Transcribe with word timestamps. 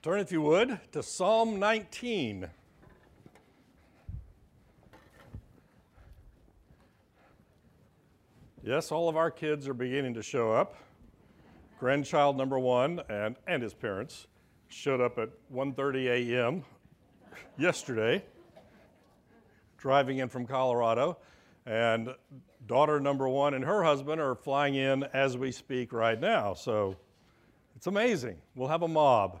Turn, 0.00 0.20
if 0.20 0.30
you 0.30 0.40
would, 0.42 0.78
to 0.92 1.02
Psalm 1.02 1.58
19. 1.58 2.48
Yes, 8.62 8.92
all 8.92 9.08
of 9.08 9.16
our 9.16 9.32
kids 9.32 9.66
are 9.66 9.74
beginning 9.74 10.14
to 10.14 10.22
show 10.22 10.52
up. 10.52 10.76
Grandchild 11.80 12.36
number 12.36 12.60
one 12.60 13.02
and, 13.08 13.34
and 13.48 13.60
his 13.60 13.74
parents 13.74 14.28
showed 14.68 15.00
up 15.00 15.18
at 15.18 15.30
1.30 15.52 16.32
a.m. 16.32 16.64
yesterday, 17.58 18.24
driving 19.78 20.18
in 20.18 20.28
from 20.28 20.46
Colorado. 20.46 21.18
And 21.66 22.14
daughter 22.68 23.00
number 23.00 23.28
one 23.28 23.52
and 23.54 23.64
her 23.64 23.82
husband 23.82 24.20
are 24.20 24.36
flying 24.36 24.76
in 24.76 25.02
as 25.12 25.36
we 25.36 25.50
speak 25.50 25.92
right 25.92 26.20
now. 26.20 26.54
So 26.54 26.94
it's 27.74 27.88
amazing. 27.88 28.36
We'll 28.54 28.68
have 28.68 28.82
a 28.82 28.88
mob. 28.88 29.40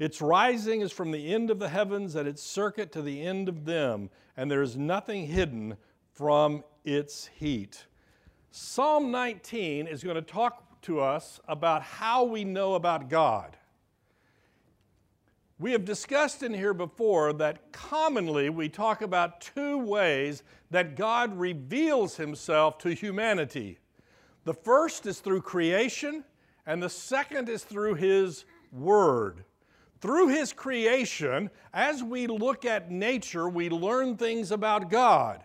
Its 0.00 0.22
rising 0.22 0.80
is 0.80 0.90
from 0.90 1.10
the 1.10 1.32
end 1.32 1.50
of 1.50 1.58
the 1.58 1.68
heavens, 1.68 2.16
and 2.16 2.26
its 2.26 2.42
circuit 2.42 2.90
to 2.90 3.02
the 3.02 3.20
end 3.20 3.50
of 3.50 3.66
them, 3.66 4.08
and 4.34 4.50
there 4.50 4.62
is 4.62 4.74
nothing 4.74 5.26
hidden 5.26 5.76
from 6.14 6.64
its 6.86 7.28
heat. 7.36 7.84
Psalm 8.50 9.10
19 9.10 9.86
is 9.86 10.02
going 10.02 10.16
to 10.16 10.22
talk 10.22 10.80
to 10.80 11.00
us 11.00 11.38
about 11.46 11.82
how 11.82 12.24
we 12.24 12.44
know 12.44 12.76
about 12.76 13.10
God. 13.10 13.58
We 15.58 15.72
have 15.72 15.84
discussed 15.84 16.42
in 16.42 16.54
here 16.54 16.72
before 16.72 17.34
that 17.34 17.70
commonly 17.70 18.48
we 18.48 18.70
talk 18.70 19.02
about 19.02 19.42
two 19.42 19.76
ways 19.76 20.42
that 20.70 20.96
God 20.96 21.38
reveals 21.38 22.16
himself 22.16 22.78
to 22.78 22.94
humanity. 22.94 23.78
The 24.44 24.54
first 24.54 25.04
is 25.04 25.20
through 25.20 25.42
creation, 25.42 26.24
and 26.64 26.82
the 26.82 26.88
second 26.88 27.50
is 27.50 27.64
through 27.64 27.96
his 27.96 28.46
word. 28.72 29.44
Through 30.00 30.28
his 30.28 30.52
creation, 30.52 31.50
as 31.74 32.02
we 32.02 32.26
look 32.26 32.64
at 32.64 32.90
nature, 32.90 33.48
we 33.48 33.68
learn 33.68 34.16
things 34.16 34.50
about 34.50 34.90
God. 34.90 35.44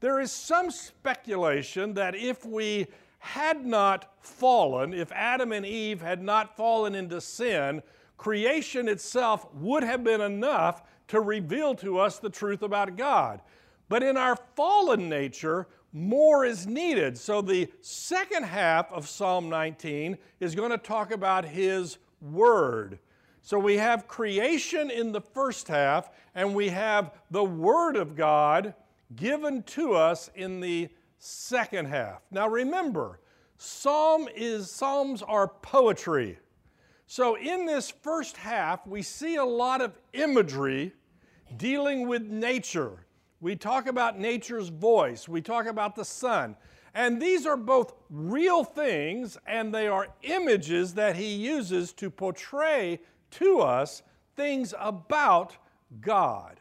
There 0.00 0.20
is 0.20 0.32
some 0.32 0.70
speculation 0.70 1.94
that 1.94 2.14
if 2.14 2.44
we 2.44 2.86
had 3.18 3.64
not 3.64 4.12
fallen, 4.20 4.92
if 4.92 5.10
Adam 5.12 5.52
and 5.52 5.64
Eve 5.64 6.00
had 6.00 6.22
not 6.22 6.56
fallen 6.56 6.94
into 6.94 7.20
sin, 7.20 7.82
creation 8.16 8.88
itself 8.88 9.46
would 9.54 9.82
have 9.82 10.02
been 10.04 10.20
enough 10.20 10.82
to 11.08 11.20
reveal 11.20 11.74
to 11.76 11.98
us 11.98 12.18
the 12.18 12.30
truth 12.30 12.62
about 12.62 12.96
God. 12.96 13.40
But 13.88 14.02
in 14.02 14.16
our 14.16 14.36
fallen 14.56 15.08
nature, 15.08 15.68
more 15.92 16.44
is 16.44 16.66
needed. 16.66 17.16
So 17.16 17.40
the 17.40 17.70
second 17.80 18.44
half 18.44 18.92
of 18.92 19.08
Psalm 19.08 19.48
19 19.48 20.18
is 20.40 20.54
going 20.54 20.70
to 20.70 20.78
talk 20.78 21.12
about 21.12 21.44
His 21.44 21.98
Word. 22.20 22.98
So 23.46 23.60
we 23.60 23.76
have 23.76 24.08
creation 24.08 24.90
in 24.90 25.12
the 25.12 25.20
first 25.20 25.68
half, 25.68 26.10
and 26.34 26.52
we 26.52 26.70
have 26.70 27.12
the 27.30 27.44
Word 27.44 27.94
of 27.94 28.16
God 28.16 28.74
given 29.14 29.62
to 29.62 29.94
us 29.94 30.28
in 30.34 30.58
the 30.58 30.88
second 31.20 31.86
half. 31.86 32.22
Now 32.32 32.48
remember, 32.48 33.20
Psalm 33.56 34.26
is 34.34 34.68
Psalms 34.68 35.22
are 35.22 35.46
poetry. 35.46 36.40
So, 37.06 37.36
in 37.36 37.66
this 37.66 37.88
first 37.88 38.36
half, 38.36 38.84
we 38.84 39.00
see 39.00 39.36
a 39.36 39.44
lot 39.44 39.80
of 39.80 39.96
imagery 40.12 40.92
dealing 41.56 42.08
with 42.08 42.22
nature. 42.22 43.06
We 43.40 43.54
talk 43.54 43.86
about 43.86 44.18
nature's 44.18 44.70
voice, 44.70 45.28
we 45.28 45.40
talk 45.40 45.66
about 45.66 45.94
the 45.94 46.04
sun. 46.04 46.56
And 46.94 47.22
these 47.22 47.46
are 47.46 47.58
both 47.58 47.94
real 48.10 48.64
things 48.64 49.38
and 49.46 49.72
they 49.72 49.86
are 49.86 50.08
images 50.22 50.94
that 50.94 51.14
he 51.14 51.32
uses 51.32 51.92
to 51.92 52.10
portray 52.10 52.98
to 53.32 53.60
us 53.60 54.02
things 54.36 54.74
about 54.78 55.56
God. 56.00 56.60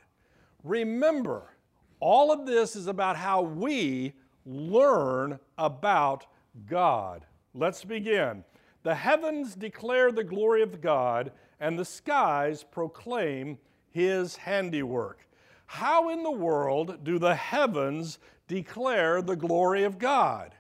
Remember, 0.64 1.56
all 2.00 2.32
of 2.32 2.46
this 2.46 2.76
is 2.76 2.88
about 2.88 3.18
how 3.18 3.42
we 3.42 4.14
learn 4.46 5.40
about 5.58 6.26
God. 6.68 7.26
Let's 7.54 7.84
begin. 7.84 8.44
The 8.84 8.96
heavens 8.96 9.56
declare 9.56 10.12
the 10.12 10.24
glory 10.24 10.62
of 10.62 10.82
God, 10.82 11.32
and 11.60 11.78
the 11.78 11.86
skies 11.86 12.64
proclaim 12.64 13.58
his 13.90 14.36
handiwork. 14.36 15.28
How 15.66 16.10
in 16.10 16.22
the 16.22 16.32
world 16.32 17.04
do 17.04 17.18
the 17.18 17.36
heavens 17.36 18.20
declare 18.48 19.22
the 19.22 19.36
glory 19.36 19.84
of 19.84 19.98
God? 19.98 20.54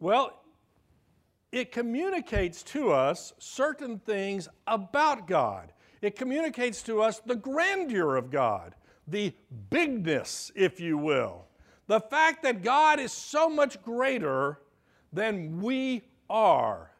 Well, 0.00 0.42
it 1.52 1.72
communicates 1.72 2.62
to 2.64 2.92
us 2.92 3.32
certain 3.38 3.98
things 3.98 4.48
about 4.66 5.26
God. 5.26 5.72
It 6.02 6.16
communicates 6.16 6.82
to 6.82 7.02
us 7.02 7.20
the 7.20 7.36
grandeur 7.36 8.16
of 8.16 8.30
God, 8.30 8.74
the 9.06 9.32
bigness, 9.70 10.50
if 10.54 10.80
you 10.80 10.98
will. 10.98 11.46
The 11.86 12.00
fact 12.00 12.42
that 12.42 12.62
God 12.62 12.98
is 12.98 13.12
so 13.12 13.48
much 13.48 13.80
greater 13.82 14.60
than 15.12 15.60
we 15.60 16.02
are. 16.28 16.90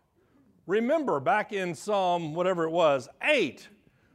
Remember 0.66 1.20
back 1.20 1.52
in 1.52 1.74
Psalm, 1.74 2.34
whatever 2.34 2.64
it 2.64 2.70
was, 2.70 3.08
8, 3.22 3.68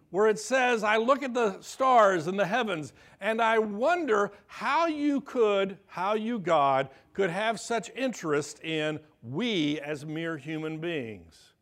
where 0.10 0.28
it 0.28 0.40
says, 0.40 0.84
I 0.84 0.98
look 0.98 1.24
at 1.24 1.34
the 1.34 1.62
stars 1.62 2.28
in 2.28 2.36
the 2.36 2.46
heavens 2.46 2.94
and 3.20 3.42
I 3.42 3.60
wonder 3.60 4.32
how 4.48 4.88
you 4.88 5.22
could, 5.22 5.78
how 5.88 6.16
you, 6.16 6.40
God, 6.40 6.90
could 7.14 7.30
have 7.30 7.60
such 7.60 7.90
interest 7.96 8.62
in 8.64 9.00
we 9.22 9.80
as 9.80 10.06
mere 10.06 10.38
human 10.38 10.80
beings. 10.80 11.54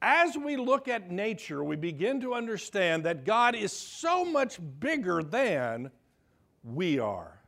As 0.00 0.36
we 0.36 0.56
look 0.56 0.88
at 0.88 1.10
nature, 1.10 1.64
we 1.64 1.76
begin 1.76 2.20
to 2.20 2.34
understand 2.34 3.04
that 3.04 3.24
God 3.24 3.54
is 3.54 3.72
so 3.72 4.24
much 4.24 4.58
bigger 4.78 5.22
than 5.22 5.90
we 6.62 6.98
are. 6.98 7.40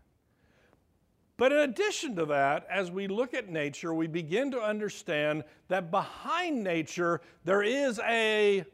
But 1.36 1.52
in 1.52 1.58
addition 1.58 2.16
to 2.16 2.24
that, 2.26 2.66
as 2.70 2.90
we 2.90 3.08
look 3.08 3.34
at 3.34 3.50
nature, 3.50 3.92
we 3.92 4.06
begin 4.06 4.50
to 4.52 4.60
understand 4.60 5.44
that 5.68 5.90
behind 5.90 6.64
nature 6.64 7.20
there 7.44 7.62
is 7.62 8.00
a 8.00 8.64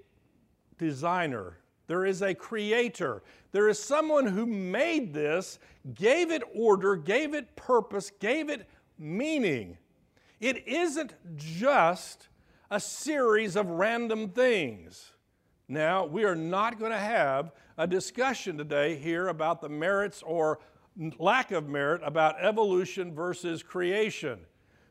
designer, 0.79 1.59
there 1.89 2.05
is 2.05 2.23
a 2.23 2.35
creator, 2.35 3.23
there 3.51 3.69
is 3.69 3.83
someone 3.83 4.27
who 4.27 4.47
made 4.47 5.13
this, 5.13 5.59
gave 5.95 6.31
it 6.31 6.43
order, 6.55 6.95
gave 6.95 7.35
it 7.35 7.55
purpose, 7.57 8.13
gave 8.21 8.49
it 8.49 8.69
meaning. 8.97 9.77
It 10.43 10.67
isn't 10.67 11.15
just 11.37 12.27
a 12.69 12.81
series 12.81 13.55
of 13.55 13.69
random 13.69 14.31
things. 14.31 15.13
Now, 15.69 16.05
we 16.05 16.25
are 16.25 16.35
not 16.35 16.81
going 16.81 16.91
to 16.91 16.99
have 16.99 17.53
a 17.79 17.87
discussion 17.87 18.59
today 18.59 18.97
here 18.97 19.29
about 19.29 19.61
the 19.61 19.69
merits 19.69 20.21
or 20.21 20.59
lack 21.21 21.53
of 21.53 21.69
merit 21.69 22.03
about 22.05 22.43
evolution 22.43 23.15
versus 23.15 23.63
creation. 23.63 24.41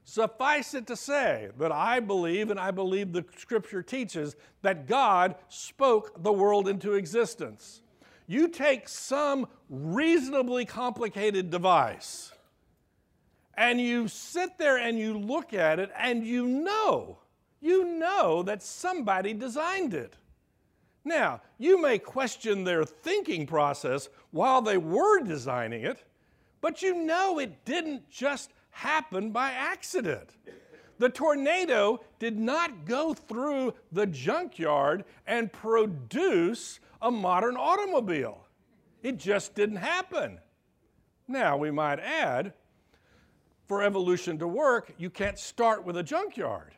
Suffice 0.06 0.74
it 0.74 0.88
to 0.88 0.96
say 0.96 1.50
that 1.60 1.74
I 1.74 2.00
believe, 2.00 2.50
and 2.50 2.60
I 2.60 2.72
believe 2.72 3.12
the 3.12 3.26
scripture 3.36 3.84
teaches, 3.84 4.38
that 4.62 4.88
God 4.88 5.36
spoke 5.50 6.24
the 6.24 6.32
world 6.32 6.70
into 6.70 6.94
existence. 6.94 7.82
You 8.26 8.48
take 8.48 8.88
some 8.88 9.48
reasonably 9.70 10.64
complicated 10.64 11.50
device 11.50 12.32
and 13.56 13.80
you 13.80 14.08
sit 14.08 14.58
there 14.58 14.78
and 14.78 14.98
you 14.98 15.18
look 15.18 15.54
at 15.54 15.80
it 15.80 15.92
and 15.98 16.26
you 16.26 16.48
know, 16.48 17.20
you 17.60 17.86
know 17.86 18.44
that 18.44 18.64
somebody 18.64 19.34
designed 19.34 19.94
it. 19.94 20.16
Now, 21.04 21.42
you 21.58 21.82
may 21.82 21.98
question 21.98 22.64
their 22.64 22.86
thinking 22.86 23.48
process 23.48 24.10
while 24.32 24.62
they 24.62 24.78
were 24.78 25.24
designing 25.24 25.84
it, 25.84 26.04
but 26.62 26.82
you 26.82 26.96
know 26.96 27.40
it 27.40 27.66
didn't 27.66 28.10
just 28.10 28.52
happen 28.70 29.32
by 29.32 29.52
accident. 29.52 30.36
The 31.00 31.10
tornado 31.10 32.02
did 32.20 32.38
not 32.38 32.86
go 32.86 33.14
through 33.16 33.74
the 33.92 34.06
junkyard 34.06 35.04
and 35.26 35.52
produce 35.52 36.80
a 37.02 37.10
modern 37.10 37.58
automobile. 37.58 38.46
It 39.02 39.18
just 39.18 39.56
didn't 39.56 39.78
happen. 39.78 40.40
Now, 41.28 41.58
we 41.58 41.72
might 41.72 42.00
add, 42.00 42.54
for 43.72 43.82
evolution 43.82 44.38
to 44.38 44.50
work, 44.50 44.94
you 44.98 45.10
can't 45.10 45.40
start 45.40 45.86
with 45.86 45.96
a 45.96 46.04
junkyard. 46.04 46.74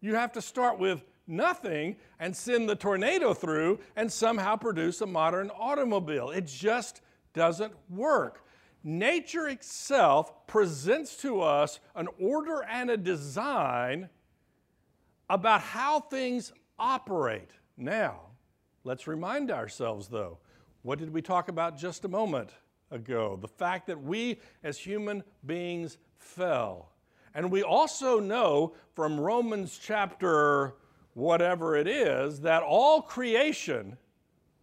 You 0.00 0.16
have 0.16 0.32
to 0.32 0.42
start 0.42 0.76
with 0.76 1.04
nothing 1.28 1.94
and 2.18 2.36
send 2.36 2.68
the 2.68 2.74
tornado 2.74 3.32
through 3.32 3.78
and 3.94 4.12
somehow 4.12 4.56
produce 4.56 5.00
a 5.02 5.06
modern 5.06 5.50
automobile. 5.50 6.30
It 6.30 6.48
just 6.48 7.00
doesn't 7.32 7.72
work. 7.88 8.44
Nature 8.82 9.46
itself 9.46 10.48
presents 10.48 11.14
to 11.18 11.42
us 11.42 11.78
an 11.94 12.08
order 12.18 12.64
and 12.68 12.90
a 12.90 12.96
design 12.96 14.08
about 15.30 15.60
how 15.60 16.00
things 16.00 16.52
operate. 16.76 17.50
Now, 17.76 18.22
let's 18.82 19.06
remind 19.06 19.52
ourselves 19.52 20.08
though, 20.08 20.38
what 20.82 20.98
did 20.98 21.12
we 21.12 21.22
talk 21.22 21.48
about 21.48 21.78
just 21.78 22.04
a 22.04 22.08
moment 22.08 22.50
ago? 22.90 23.38
The 23.40 23.46
fact 23.46 23.86
that 23.86 24.02
we 24.02 24.40
as 24.64 24.76
human 24.76 25.22
beings 25.44 25.98
fell. 26.26 26.90
And 27.34 27.50
we 27.50 27.62
also 27.62 28.18
know 28.18 28.74
from 28.94 29.20
Romans 29.20 29.78
chapter 29.82 30.74
whatever 31.14 31.76
it 31.76 31.86
is 31.86 32.40
that 32.40 32.62
all 32.62 33.00
creation, 33.00 33.96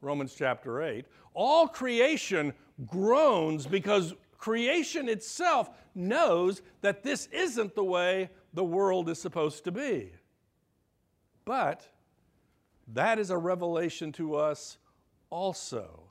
Romans 0.01 0.35
chapter 0.35 0.83
8, 0.83 1.05
all 1.33 1.67
creation 1.67 2.53
groans 2.85 3.65
because 3.65 4.13
creation 4.37 5.07
itself 5.07 5.69
knows 5.95 6.61
that 6.81 7.03
this 7.03 7.27
isn't 7.31 7.75
the 7.75 7.83
way 7.83 8.29
the 8.53 8.63
world 8.63 9.09
is 9.09 9.19
supposed 9.19 9.63
to 9.63 9.71
be. 9.71 10.11
But 11.45 11.87
that 12.93 13.19
is 13.19 13.29
a 13.29 13.37
revelation 13.37 14.11
to 14.13 14.35
us 14.35 14.77
also. 15.29 16.01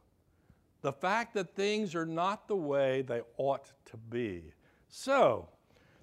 The 0.80 0.92
fact 0.92 1.34
that 1.34 1.54
things 1.54 1.94
are 1.94 2.06
not 2.06 2.48
the 2.48 2.56
way 2.56 3.02
they 3.02 3.20
ought 3.36 3.72
to 3.86 3.96
be. 3.96 4.52
So, 4.94 5.48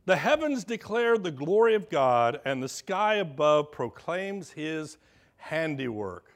the 0.07 0.15
heavens 0.15 0.63
declare 0.63 1.19
the 1.19 1.29
glory 1.29 1.75
of 1.75 1.91
God, 1.91 2.41
and 2.43 2.61
the 2.61 2.67
sky 2.67 3.15
above 3.15 3.71
proclaims 3.71 4.49
his 4.49 4.97
handiwork. 5.37 6.33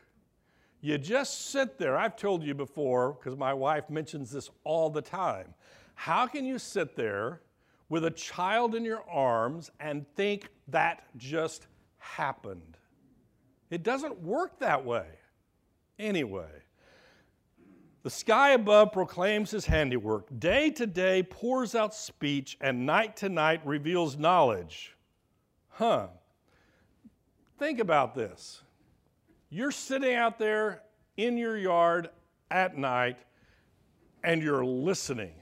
You 0.79 0.99
just 0.99 1.49
sit 1.49 1.79
there. 1.79 1.97
I've 1.97 2.15
told 2.15 2.43
you 2.43 2.53
before, 2.53 3.13
because 3.13 3.35
my 3.35 3.55
wife 3.55 3.89
mentions 3.89 4.29
this 4.29 4.51
all 4.65 4.91
the 4.91 5.01
time. 5.01 5.55
How 5.95 6.27
can 6.27 6.45
you 6.45 6.59
sit 6.59 6.95
there 6.95 7.41
with 7.89 8.05
a 8.05 8.11
child 8.11 8.75
in 8.75 8.85
your 8.85 9.01
arms 9.09 9.71
and 9.79 10.05
think 10.15 10.49
that 10.67 11.05
just 11.17 11.65
happened? 11.97 12.77
It 13.71 13.81
doesn't 13.81 14.21
work 14.21 14.59
that 14.59 14.85
way. 14.85 15.07
Anyway, 15.97 16.51
the 18.03 18.09
sky 18.09 18.51
above 18.51 18.91
proclaims 18.91 19.51
his 19.51 19.65
handiwork. 19.65 20.27
Day 20.37 20.69
to 20.71 20.85
day 20.85 21.23
pours 21.23 21.73
out 21.73 21.95
speech, 21.95 22.57
and 22.61 22.85
night 22.85 23.15
to 23.17 23.29
night 23.29 23.61
reveals 23.65 24.17
knowledge. 24.17 24.95
Huh. 25.69 26.07
Think 27.57 27.79
about 27.79 28.13
this. 28.13 28.61
You're 29.49 29.71
sitting 29.71 30.15
out 30.15 30.37
there 30.37 30.83
in 31.17 31.37
your 31.37 31.57
yard 31.57 32.09
at 32.51 32.77
night 32.77 33.17
and 34.23 34.41
you're 34.41 34.65
listening. 34.65 35.33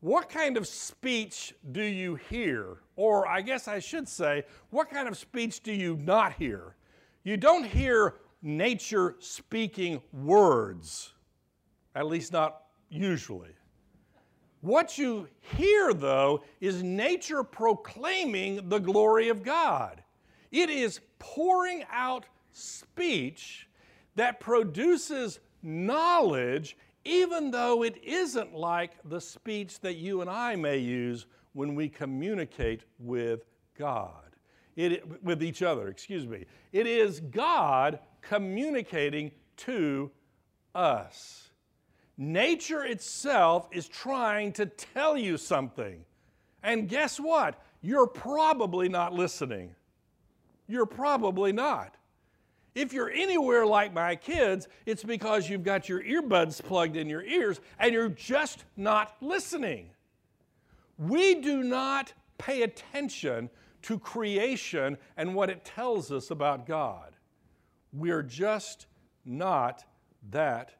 What 0.00 0.28
kind 0.28 0.56
of 0.56 0.66
speech 0.66 1.54
do 1.70 1.82
you 1.82 2.16
hear? 2.16 2.78
Or 2.96 3.26
I 3.28 3.40
guess 3.40 3.68
I 3.68 3.78
should 3.78 4.08
say, 4.08 4.44
what 4.70 4.90
kind 4.90 5.08
of 5.08 5.16
speech 5.16 5.62
do 5.62 5.72
you 5.72 5.96
not 5.96 6.34
hear? 6.34 6.76
You 7.24 7.36
don't 7.36 7.64
hear 7.64 8.16
nature 8.42 9.16
speaking 9.20 10.02
words, 10.12 11.11
at 11.94 12.06
least 12.06 12.32
not 12.32 12.62
usually. 12.88 13.54
What 14.60 14.96
you 14.96 15.28
hear, 15.56 15.92
though, 15.92 16.44
is 16.60 16.82
nature 16.82 17.42
proclaiming 17.42 18.68
the 18.68 18.78
glory 18.78 19.28
of 19.28 19.42
God. 19.42 20.02
It 20.52 20.70
is 20.70 21.00
pouring 21.18 21.84
out 21.90 22.26
speech 22.52 23.68
that 24.14 24.38
produces 24.38 25.40
knowledge, 25.62 26.76
even 27.04 27.50
though 27.50 27.82
it 27.82 28.02
isn't 28.04 28.54
like 28.54 28.92
the 29.04 29.20
speech 29.20 29.80
that 29.80 29.94
you 29.94 30.20
and 30.20 30.30
I 30.30 30.54
may 30.54 30.78
use 30.78 31.26
when 31.54 31.74
we 31.74 31.88
communicate 31.88 32.82
with 32.98 33.44
God 33.76 34.22
it, 34.76 35.22
with 35.22 35.42
each 35.42 35.62
other, 35.62 35.88
excuse 35.88 36.26
me. 36.26 36.46
It 36.72 36.86
is 36.86 37.20
God 37.20 37.98
communicating 38.20 39.32
to 39.58 40.10
us. 40.74 41.41
Nature 42.22 42.84
itself 42.84 43.68
is 43.72 43.88
trying 43.88 44.52
to 44.52 44.64
tell 44.64 45.16
you 45.16 45.36
something. 45.36 46.04
And 46.62 46.88
guess 46.88 47.18
what? 47.18 47.60
You're 47.80 48.06
probably 48.06 48.88
not 48.88 49.12
listening. 49.12 49.74
You're 50.68 50.86
probably 50.86 51.50
not. 51.50 51.96
If 52.76 52.92
you're 52.92 53.10
anywhere 53.10 53.66
like 53.66 53.92
my 53.92 54.14
kids, 54.14 54.68
it's 54.86 55.02
because 55.02 55.50
you've 55.50 55.64
got 55.64 55.88
your 55.88 56.00
earbuds 56.00 56.62
plugged 56.62 56.96
in 56.96 57.08
your 57.08 57.24
ears 57.24 57.60
and 57.80 57.92
you're 57.92 58.08
just 58.10 58.66
not 58.76 59.16
listening. 59.20 59.90
We 60.98 61.40
do 61.40 61.64
not 61.64 62.12
pay 62.38 62.62
attention 62.62 63.50
to 63.82 63.98
creation 63.98 64.96
and 65.16 65.34
what 65.34 65.50
it 65.50 65.64
tells 65.64 66.12
us 66.12 66.30
about 66.30 66.66
God. 66.66 67.16
We're 67.92 68.22
just 68.22 68.86
not 69.24 69.84
that 70.30 70.76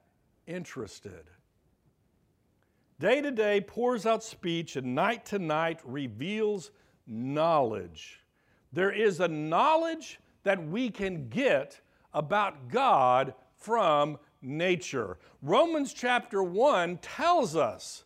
interested. 0.47 1.32
Day 3.03 3.21
to 3.21 3.33
day 3.33 3.61
pours 3.61 4.07
out 4.07 4.23
speech, 4.23 4.77
and 4.77 4.95
night 4.95 5.27
to 5.27 5.41
night 5.41 5.81
reveals 5.85 6.71
knowledge. 7.05 8.21
There 8.73 8.93
is 8.93 9.19
a 9.19 9.27
knowledge 9.27 10.21
that 10.45 10.65
we 10.69 10.89
can 10.89 11.29
get 11.29 11.81
about 12.15 12.69
God 12.69 13.35
from 13.57 14.19
nature. 14.41 15.19
Romans 15.43 15.93
chapter 15.93 16.45
1 16.45 16.99
tells 16.99 17.57
us 17.57 18.05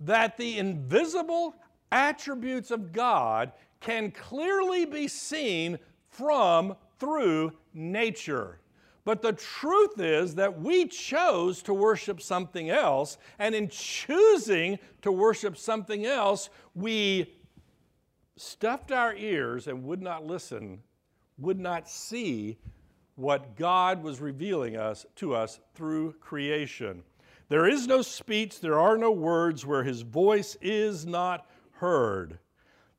that 0.00 0.38
the 0.38 0.56
invisible 0.56 1.54
attributes 1.90 2.70
of 2.70 2.90
God 2.90 3.52
can 3.80 4.10
clearly 4.12 4.86
be 4.86 5.08
seen 5.08 5.78
from 6.08 6.74
through 6.98 7.52
nature. 7.74 8.61
But 9.04 9.20
the 9.22 9.32
truth 9.32 9.98
is 9.98 10.36
that 10.36 10.60
we 10.60 10.86
chose 10.86 11.62
to 11.62 11.74
worship 11.74 12.20
something 12.20 12.70
else, 12.70 13.18
and 13.38 13.54
in 13.54 13.68
choosing 13.68 14.78
to 15.02 15.10
worship 15.10 15.56
something 15.56 16.06
else, 16.06 16.50
we 16.74 17.34
stuffed 18.36 18.92
our 18.92 19.14
ears 19.14 19.66
and 19.66 19.84
would 19.84 20.02
not 20.02 20.24
listen, 20.24 20.82
would 21.38 21.58
not 21.58 21.88
see 21.88 22.58
what 23.16 23.56
God 23.56 24.02
was 24.02 24.20
revealing 24.20 24.76
us 24.76 25.04
to 25.16 25.34
us 25.34 25.60
through 25.74 26.12
creation. 26.20 27.02
There 27.48 27.68
is 27.68 27.86
no 27.86 28.02
speech, 28.02 28.60
there 28.60 28.78
are 28.78 28.96
no 28.96 29.10
words 29.10 29.66
where 29.66 29.82
his 29.82 30.02
voice 30.02 30.56
is 30.62 31.04
not 31.04 31.46
heard. 31.72 32.38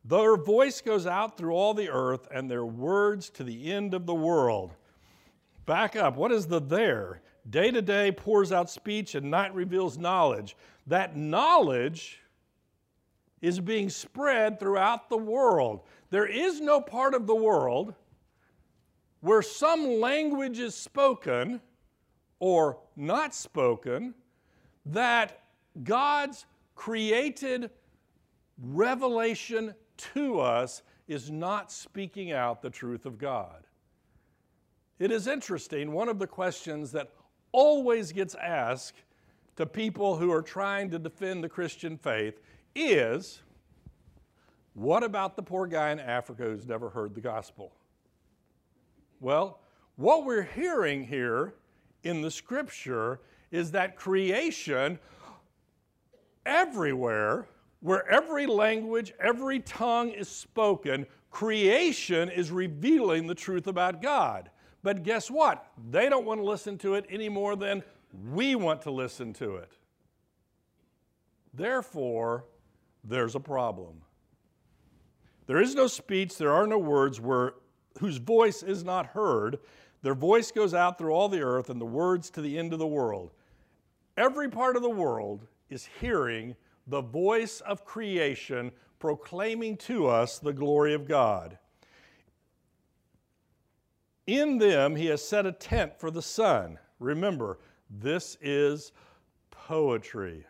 Their 0.05 0.35
voice 0.35 0.81
goes 0.81 1.07
out 1.07 1.37
through 1.37 1.53
all 1.53 1.73
the 1.73 1.89
earth, 1.89 2.27
and 2.29 2.51
their 2.51 2.65
words 2.65 3.29
to 3.31 3.43
the 3.43 3.71
end 3.71 3.93
of 3.93 4.05
the 4.05 4.13
world. 4.13 4.75
Back 5.65 5.95
up. 5.95 6.15
What 6.15 6.31
is 6.31 6.47
the 6.47 6.59
there? 6.59 7.21
Day 7.49 7.71
to 7.71 7.81
day 7.81 8.11
pours 8.11 8.51
out 8.51 8.69
speech, 8.69 9.15
and 9.15 9.29
night 9.29 9.53
reveals 9.53 9.97
knowledge. 9.97 10.55
That 10.87 11.15
knowledge 11.15 12.19
is 13.41 13.59
being 13.59 13.89
spread 13.89 14.59
throughout 14.59 15.09
the 15.09 15.17
world. 15.17 15.81
There 16.09 16.25
is 16.25 16.61
no 16.61 16.79
part 16.79 17.13
of 17.13 17.27
the 17.27 17.35
world 17.35 17.93
where 19.19 19.41
some 19.41 19.99
language 19.99 20.59
is 20.59 20.75
spoken 20.75 21.61
or 22.39 22.77
not 22.95 23.33
spoken 23.33 24.13
that 24.85 25.43
God's 25.83 26.45
created 26.75 27.69
revelation 28.61 29.73
to 30.13 30.39
us 30.39 30.83
is 31.07 31.31
not 31.31 31.71
speaking 31.71 32.31
out 32.31 32.61
the 32.61 32.69
truth 32.69 33.05
of 33.05 33.17
God. 33.17 33.62
It 35.03 35.11
is 35.11 35.27
interesting, 35.27 35.91
one 35.91 36.07
of 36.07 36.17
the 36.17 36.27
questions 36.27 36.93
that 36.93 37.11
always 37.51 38.13
gets 38.13 38.35
asked 38.35 39.03
to 39.57 39.65
people 39.65 40.15
who 40.15 40.31
are 40.31 40.41
trying 40.41 40.89
to 40.91 40.97
defend 40.97 41.43
the 41.43 41.49
Christian 41.49 41.97
faith 41.97 42.39
is 42.73 43.41
what 44.75 45.03
about 45.03 45.35
the 45.35 45.43
poor 45.43 45.67
guy 45.67 45.91
in 45.91 45.99
Africa 45.99 46.43
who's 46.43 46.65
never 46.65 46.89
heard 46.89 47.15
the 47.15 47.19
gospel? 47.19 47.73
Well, 49.19 49.59
what 49.97 50.23
we're 50.23 50.43
hearing 50.43 51.03
here 51.03 51.55
in 52.03 52.21
the 52.21 52.31
scripture 52.31 53.19
is 53.51 53.71
that 53.71 53.97
creation 53.97 54.99
everywhere 56.45 57.49
where 57.81 58.09
every 58.09 58.45
language, 58.45 59.13
every 59.19 59.59
tongue 59.59 60.11
is 60.11 60.29
spoken, 60.29 61.05
creation 61.29 62.29
is 62.29 62.51
revealing 62.51 63.27
the 63.27 63.35
truth 63.35 63.67
about 63.67 64.01
God. 64.01 64.49
But 64.83 65.03
guess 65.03 65.31
what? 65.31 65.65
They 65.89 66.09
don't 66.09 66.25
want 66.25 66.41
to 66.41 66.45
listen 66.45 66.77
to 66.79 66.95
it 66.95 67.05
any 67.09 67.29
more 67.29 67.55
than 67.55 67.83
we 68.31 68.55
want 68.55 68.81
to 68.83 68.91
listen 68.91 69.33
to 69.33 69.55
it. 69.55 69.71
Therefore, 71.53 72.45
there's 73.03 73.35
a 73.35 73.39
problem. 73.39 74.01
There 75.47 75.61
is 75.61 75.75
no 75.75 75.87
speech, 75.87 76.37
there 76.37 76.51
are 76.51 76.67
no 76.67 76.77
words 76.77 77.19
where 77.19 77.53
whose 77.99 78.17
voice 78.17 78.63
is 78.63 78.83
not 78.83 79.07
heard. 79.07 79.59
Their 80.01 80.15
voice 80.15 80.51
goes 80.51 80.73
out 80.73 80.97
through 80.97 81.13
all 81.13 81.29
the 81.29 81.41
earth, 81.41 81.69
and 81.69 81.79
the 81.79 81.85
words 81.85 82.29
to 82.31 82.41
the 82.41 82.57
end 82.57 82.73
of 82.73 82.79
the 82.79 82.87
world. 82.87 83.31
Every 84.17 84.49
part 84.49 84.75
of 84.75 84.81
the 84.81 84.89
world 84.89 85.47
is 85.69 85.87
hearing 85.99 86.55
the 86.87 87.01
voice 87.01 87.61
of 87.61 87.85
creation 87.85 88.71
proclaiming 88.99 89.77
to 89.77 90.07
us 90.07 90.39
the 90.39 90.53
glory 90.53 90.93
of 90.93 91.07
God. 91.07 91.57
In 94.27 94.57
them, 94.57 94.95
he 94.95 95.07
has 95.07 95.23
set 95.23 95.45
a 95.45 95.51
tent 95.51 95.99
for 95.99 96.09
the 96.09 96.21
sun. 96.21 96.79
Remember, 96.99 97.59
this 97.89 98.37
is 98.41 98.91
poetry. 99.51 100.45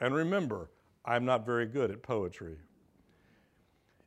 And 0.00 0.14
remember, 0.14 0.70
I'm 1.04 1.24
not 1.24 1.46
very 1.46 1.66
good 1.66 1.90
at 1.90 2.02
poetry. 2.02 2.56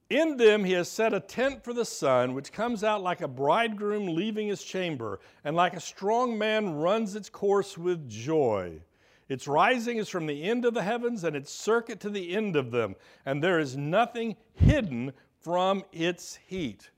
In 0.10 0.36
them 0.36 0.66
he 0.66 0.74
has 0.74 0.90
set 0.90 1.14
a 1.14 1.22
tent 1.22 1.64
for 1.64 1.74
the 1.74 1.86
sun, 1.86 2.34
which 2.34 2.52
comes 2.52 2.84
out 2.84 3.02
like 3.02 3.22
a 3.22 3.30
bridegroom 3.30 4.14
leaving 4.14 4.50
his 4.50 4.62
chamber, 4.62 5.22
and 5.46 5.56
like 5.56 5.74
a 5.74 5.80
strong 5.80 6.38
man 6.38 6.76
runs 6.76 7.16
its 7.16 7.30
course 7.30 7.78
with 7.78 8.10
joy. 8.10 8.82
Its 9.30 9.48
rising 9.48 9.98
is 9.98 10.10
from 10.10 10.26
the 10.26 10.44
end 10.44 10.66
of 10.66 10.74
the 10.74 10.84
heavens, 10.84 11.24
and 11.24 11.34
its 11.34 11.50
circuit 11.50 12.02
to 12.02 12.10
the 12.10 12.36
end 12.36 12.58
of 12.58 12.72
them, 12.72 12.98
and 13.26 13.42
there 13.42 13.60
is 13.60 13.78
nothing 13.78 14.36
hidden 14.54 15.14
from 15.40 15.86
its 15.94 16.38
heat. 16.46 16.90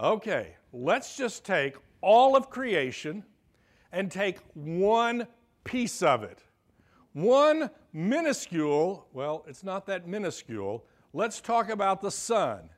Okay, 0.00 0.56
let's 0.74 1.16
just 1.16 1.44
take 1.44 1.76
all 2.00 2.36
of 2.36 2.50
creation 2.50 3.24
and 3.92 4.10
take 4.10 4.38
one 4.54 5.26
piece 5.62 6.02
of 6.02 6.24
it. 6.24 6.40
One 7.12 7.70
minuscule, 7.92 9.06
well, 9.12 9.44
it's 9.46 9.62
not 9.62 9.86
that 9.86 10.08
minuscule, 10.08 10.84
let's 11.12 11.40
talk 11.40 11.70
about 11.70 12.02
the 12.02 12.10
sun. 12.10 12.68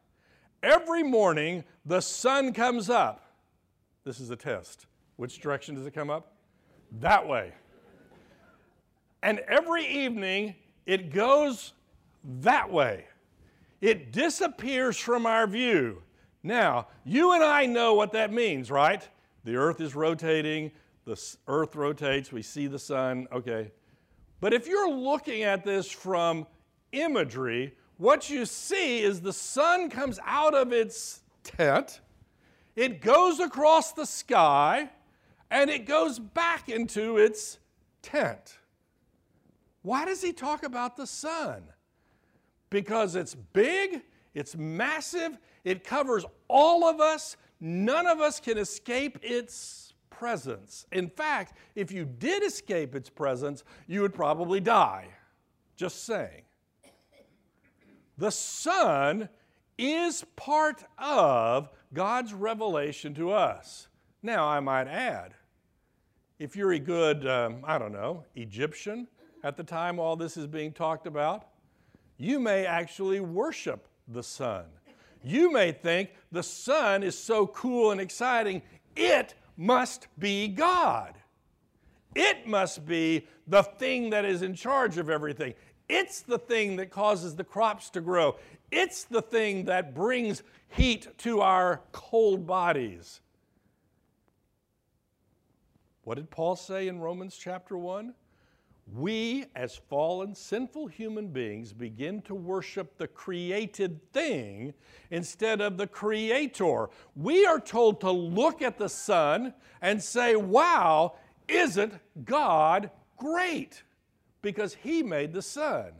Every 0.62 1.02
morning, 1.02 1.64
the 1.86 2.00
sun 2.00 2.52
comes 2.52 2.90
up. 2.90 3.32
This 4.04 4.20
is 4.20 4.30
a 4.30 4.36
test. 4.36 4.86
Which 5.16 5.40
direction 5.40 5.74
does 5.74 5.86
it 5.86 5.94
come 5.94 6.10
up? 6.10 6.34
That 7.00 7.26
way. 7.26 7.52
And 9.22 9.38
every 9.48 9.86
evening, 9.86 10.54
it 10.84 11.12
goes 11.12 11.72
that 12.40 12.70
way. 12.70 13.06
It 13.80 14.12
disappears 14.12 14.98
from 14.98 15.24
our 15.24 15.46
view. 15.46 16.02
Now, 16.46 16.86
you 17.04 17.32
and 17.32 17.42
I 17.42 17.66
know 17.66 17.94
what 17.94 18.12
that 18.12 18.32
means, 18.32 18.70
right? 18.70 19.06
The 19.42 19.56
earth 19.56 19.80
is 19.80 19.96
rotating, 19.96 20.70
the 21.04 21.20
earth 21.48 21.74
rotates, 21.74 22.30
we 22.30 22.42
see 22.42 22.68
the 22.68 22.78
sun, 22.78 23.26
okay. 23.32 23.72
But 24.40 24.54
if 24.54 24.68
you're 24.68 24.90
looking 24.90 25.42
at 25.42 25.64
this 25.64 25.90
from 25.90 26.46
imagery, 26.92 27.74
what 27.96 28.30
you 28.30 28.46
see 28.46 29.00
is 29.00 29.20
the 29.20 29.32
sun 29.32 29.90
comes 29.90 30.20
out 30.24 30.54
of 30.54 30.72
its 30.72 31.20
tent, 31.42 32.00
it 32.76 33.00
goes 33.00 33.40
across 33.40 33.92
the 33.92 34.06
sky, 34.06 34.90
and 35.50 35.68
it 35.68 35.84
goes 35.84 36.20
back 36.20 36.68
into 36.68 37.16
its 37.16 37.58
tent. 38.02 38.58
Why 39.82 40.04
does 40.04 40.22
he 40.22 40.32
talk 40.32 40.62
about 40.62 40.96
the 40.96 41.08
sun? 41.08 41.64
Because 42.70 43.16
it's 43.16 43.34
big, 43.34 44.02
it's 44.34 44.54
massive, 44.56 45.38
it 45.66 45.82
covers 45.82 46.24
all 46.46 46.84
of 46.88 47.00
us, 47.00 47.36
none 47.60 48.06
of 48.06 48.20
us 48.20 48.38
can 48.38 48.56
escape 48.56 49.18
its 49.20 49.94
presence. 50.10 50.86
In 50.92 51.10
fact, 51.10 51.54
if 51.74 51.90
you 51.90 52.04
did 52.04 52.44
escape 52.44 52.94
its 52.94 53.10
presence, 53.10 53.64
you 53.88 54.00
would 54.02 54.14
probably 54.14 54.60
die. 54.60 55.08
Just 55.74 56.04
saying. 56.04 56.42
The 58.16 58.30
sun 58.30 59.28
is 59.76 60.24
part 60.36 60.84
of 60.98 61.68
God's 61.92 62.32
revelation 62.32 63.12
to 63.14 63.32
us. 63.32 63.88
Now, 64.22 64.46
I 64.46 64.60
might 64.60 64.86
add, 64.86 65.34
if 66.38 66.54
you're 66.54 66.72
a 66.74 66.78
good, 66.78 67.26
um, 67.26 67.64
I 67.64 67.76
don't 67.76 67.92
know, 67.92 68.24
Egyptian 68.36 69.08
at 69.42 69.56
the 69.56 69.64
time 69.64 69.98
all 69.98 70.14
this 70.14 70.36
is 70.36 70.46
being 70.46 70.72
talked 70.72 71.08
about, 71.08 71.48
you 72.18 72.38
may 72.38 72.64
actually 72.64 73.18
worship 73.18 73.88
the 74.06 74.22
sun. 74.22 74.66
You 75.26 75.50
may 75.50 75.72
think 75.72 76.10
the 76.30 76.44
sun 76.44 77.02
is 77.02 77.18
so 77.18 77.48
cool 77.48 77.90
and 77.90 78.00
exciting, 78.00 78.62
it 78.94 79.34
must 79.56 80.06
be 80.20 80.46
God. 80.46 81.14
It 82.14 82.46
must 82.46 82.86
be 82.86 83.26
the 83.48 83.64
thing 83.64 84.10
that 84.10 84.24
is 84.24 84.42
in 84.42 84.54
charge 84.54 84.98
of 84.98 85.10
everything. 85.10 85.54
It's 85.88 86.20
the 86.20 86.38
thing 86.38 86.76
that 86.76 86.90
causes 86.90 87.34
the 87.34 87.42
crops 87.42 87.90
to 87.90 88.00
grow. 88.00 88.36
It's 88.70 89.02
the 89.02 89.20
thing 89.20 89.64
that 89.64 89.96
brings 89.96 90.44
heat 90.68 91.08
to 91.18 91.40
our 91.40 91.80
cold 91.90 92.46
bodies. 92.46 93.20
What 96.04 96.18
did 96.18 96.30
Paul 96.30 96.54
say 96.54 96.86
in 96.86 97.00
Romans 97.00 97.36
chapter 97.36 97.76
1? 97.76 98.14
We, 98.92 99.46
as 99.56 99.74
fallen, 99.74 100.34
sinful 100.34 100.86
human 100.86 101.28
beings, 101.28 101.72
begin 101.72 102.22
to 102.22 102.34
worship 102.34 102.96
the 102.98 103.08
created 103.08 104.12
thing 104.12 104.74
instead 105.10 105.60
of 105.60 105.76
the 105.76 105.88
creator. 105.88 106.88
We 107.16 107.46
are 107.46 107.58
told 107.58 108.00
to 108.02 108.10
look 108.10 108.62
at 108.62 108.78
the 108.78 108.88
sun 108.88 109.54
and 109.82 110.02
say, 110.02 110.36
Wow, 110.36 111.14
isn't 111.48 111.94
God 112.24 112.90
great? 113.16 113.82
because 114.46 114.74
he 114.74 115.02
made 115.02 115.32
the 115.32 115.42
sun. 115.42 115.90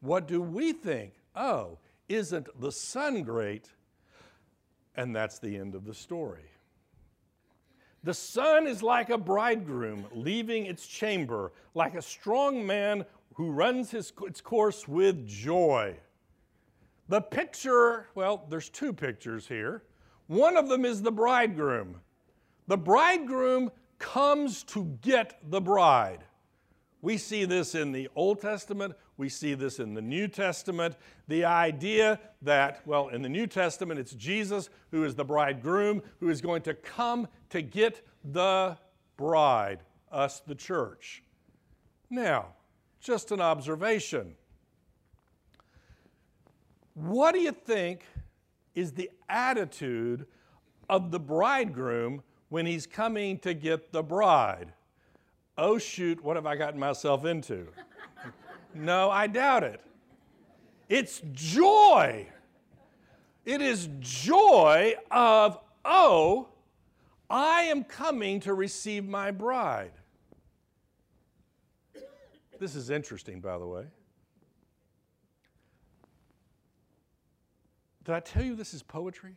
What 0.00 0.28
do 0.28 0.42
we 0.42 0.74
think? 0.74 1.14
Oh, 1.34 1.78
isn't 2.06 2.48
the 2.60 2.70
sun 2.70 3.22
great? 3.22 3.70
And 4.94 5.16
that's 5.16 5.38
the 5.38 5.56
end 5.56 5.74
of 5.74 5.86
the 5.86 5.94
story. 5.94 6.50
The 8.02 8.14
sun 8.14 8.66
is 8.66 8.82
like 8.82 9.10
a 9.10 9.18
bridegroom 9.18 10.06
leaving 10.12 10.66
its 10.66 10.86
chamber, 10.86 11.52
like 11.74 11.94
a 11.94 12.02
strong 12.02 12.66
man 12.66 13.04
who 13.34 13.50
runs 13.50 13.90
his, 13.90 14.12
its 14.22 14.40
course 14.40 14.88
with 14.88 15.26
joy. 15.26 15.96
The 17.08 17.20
picture, 17.20 18.06
well, 18.14 18.46
there's 18.48 18.68
two 18.68 18.92
pictures 18.92 19.46
here. 19.46 19.82
One 20.28 20.56
of 20.56 20.68
them 20.68 20.84
is 20.84 21.02
the 21.02 21.12
bridegroom. 21.12 22.00
The 22.68 22.78
bridegroom 22.78 23.70
comes 23.98 24.62
to 24.64 24.84
get 25.02 25.38
the 25.50 25.60
bride. 25.60 26.24
We 27.02 27.16
see 27.16 27.44
this 27.44 27.74
in 27.74 27.92
the 27.92 28.08
Old 28.14 28.40
Testament, 28.40 28.94
we 29.16 29.28
see 29.28 29.54
this 29.54 29.80
in 29.80 29.92
the 29.94 30.00
New 30.00 30.28
Testament. 30.28 30.96
The 31.28 31.44
idea 31.44 32.18
that, 32.42 32.80
well, 32.86 33.08
in 33.08 33.22
the 33.22 33.28
New 33.28 33.46
Testament, 33.46 34.00
it's 34.00 34.12
Jesus 34.12 34.70
who 34.90 35.04
is 35.04 35.14
the 35.14 35.24
bridegroom 35.24 36.02
who 36.20 36.28
is 36.28 36.40
going 36.40 36.62
to 36.62 36.74
come 36.74 37.28
to 37.50 37.62
get 37.62 38.06
the 38.24 38.76
bride, 39.16 39.80
us, 40.10 40.40
the 40.40 40.54
church. 40.54 41.22
Now, 42.08 42.54
just 43.00 43.32
an 43.32 43.40
observation. 43.40 44.34
What 46.94 47.32
do 47.34 47.40
you 47.40 47.52
think 47.52 48.04
is 48.74 48.92
the 48.92 49.10
attitude 49.28 50.26
of 50.88 51.10
the 51.10 51.20
bridegroom 51.20 52.22
when 52.48 52.66
he's 52.66 52.86
coming 52.86 53.38
to 53.40 53.54
get 53.54 53.92
the 53.92 54.02
bride? 54.02 54.72
oh 55.60 55.78
shoot, 55.78 56.22
what 56.24 56.36
have 56.36 56.46
I 56.46 56.56
gotten 56.56 56.80
myself 56.80 57.24
into? 57.24 57.68
no, 58.74 59.10
I 59.10 59.26
doubt 59.26 59.62
it. 59.62 59.80
It's 60.88 61.22
joy. 61.32 62.26
It 63.44 63.60
is 63.60 63.88
joy 64.00 64.94
of, 65.10 65.60
oh, 65.84 66.48
I 67.30 67.62
am 67.62 67.84
coming 67.84 68.40
to 68.40 68.54
receive 68.54 69.08
my 69.08 69.30
bride. 69.30 69.92
This 72.58 72.74
is 72.74 72.90
interesting, 72.90 73.40
by 73.40 73.56
the 73.56 73.66
way. 73.66 73.84
Did 78.04 78.14
I 78.16 78.20
tell 78.20 78.42
you 78.42 78.56
this 78.56 78.74
is 78.74 78.82
poetry? 78.82 79.36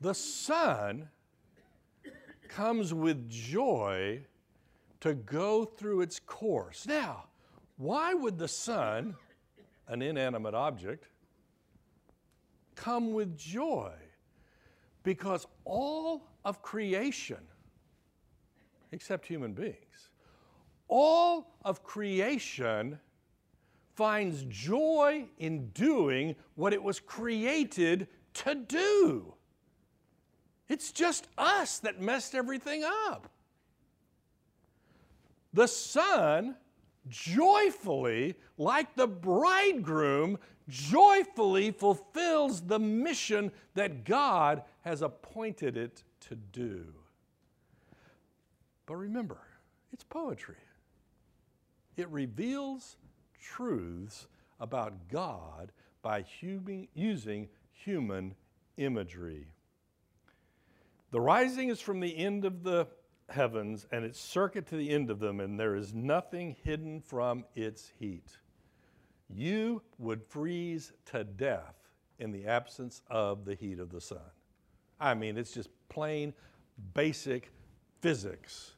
the 0.00 0.14
sun 0.14 1.08
comes 2.48 2.92
with 2.92 3.30
joy 3.30 4.20
to 5.00 5.14
go 5.14 5.64
through 5.64 6.00
its 6.00 6.18
course. 6.18 6.86
Now, 6.86 7.24
why 7.76 8.14
would 8.14 8.38
the 8.38 8.48
sun, 8.48 9.14
an 9.88 10.02
inanimate 10.02 10.54
object, 10.54 11.06
come 12.74 13.12
with 13.12 13.36
joy? 13.38 13.92
Because 15.04 15.46
all 15.64 16.26
of 16.44 16.60
creation, 16.62 17.38
except 18.90 19.26
human 19.26 19.52
beings, 19.52 20.10
all 20.88 21.54
of 21.64 21.84
creation 21.84 22.98
finds 23.94 24.44
joy 24.48 25.26
in 25.38 25.68
doing 25.68 26.34
what 26.56 26.72
it 26.72 26.82
was 26.82 26.98
created 26.98 28.08
to 28.32 28.54
do. 28.54 29.34
It's 30.68 30.90
just 30.90 31.28
us 31.38 31.78
that 31.80 32.00
messed 32.00 32.34
everything 32.34 32.82
up. 32.84 33.30
The 35.52 35.68
sun 35.68 36.56
joyfully, 37.08 38.34
like 38.58 38.96
the 38.96 39.06
bridegroom, 39.06 40.38
joyfully 40.68 41.70
fulfills 41.70 42.62
the 42.62 42.78
mission 42.78 43.52
that 43.74 44.04
God 44.04 44.62
has 44.84 45.00
appointed 45.00 45.76
it 45.76 46.02
to 46.20 46.36
do. 46.36 46.84
But 48.86 48.96
remember, 48.96 49.40
it's 49.92 50.04
poetry. 50.04 50.56
It 51.96 52.08
reveals 52.10 52.96
truths 53.40 54.26
about 54.60 55.08
God 55.08 55.72
by 56.02 56.20
human, 56.20 56.88
using 56.92 57.48
human 57.72 58.34
imagery. 58.76 59.46
The 61.12 61.20
rising 61.20 61.70
is 61.70 61.80
from 61.80 62.00
the 62.00 62.16
end 62.16 62.44
of 62.44 62.62
the 62.62 62.86
heavens 63.30 63.86
and 63.90 64.04
its 64.04 64.20
circuit 64.20 64.66
to 64.66 64.76
the 64.76 64.90
end 64.90 65.10
of 65.10 65.18
them, 65.18 65.40
and 65.40 65.58
there 65.58 65.76
is 65.76 65.94
nothing 65.94 66.56
hidden 66.62 67.00
from 67.00 67.44
its 67.54 67.90
heat. 67.98 68.36
You 69.30 69.80
would 69.98 70.22
freeze 70.24 70.92
to 71.06 71.24
death 71.24 71.76
in 72.18 72.32
the 72.32 72.46
absence 72.46 73.00
of 73.08 73.46
the 73.46 73.54
heat 73.54 73.78
of 73.78 73.88
the 73.88 74.00
sun. 74.00 74.20
I 75.04 75.12
mean, 75.12 75.36
it's 75.36 75.52
just 75.52 75.68
plain 75.90 76.32
basic 76.94 77.52
physics. 78.00 78.72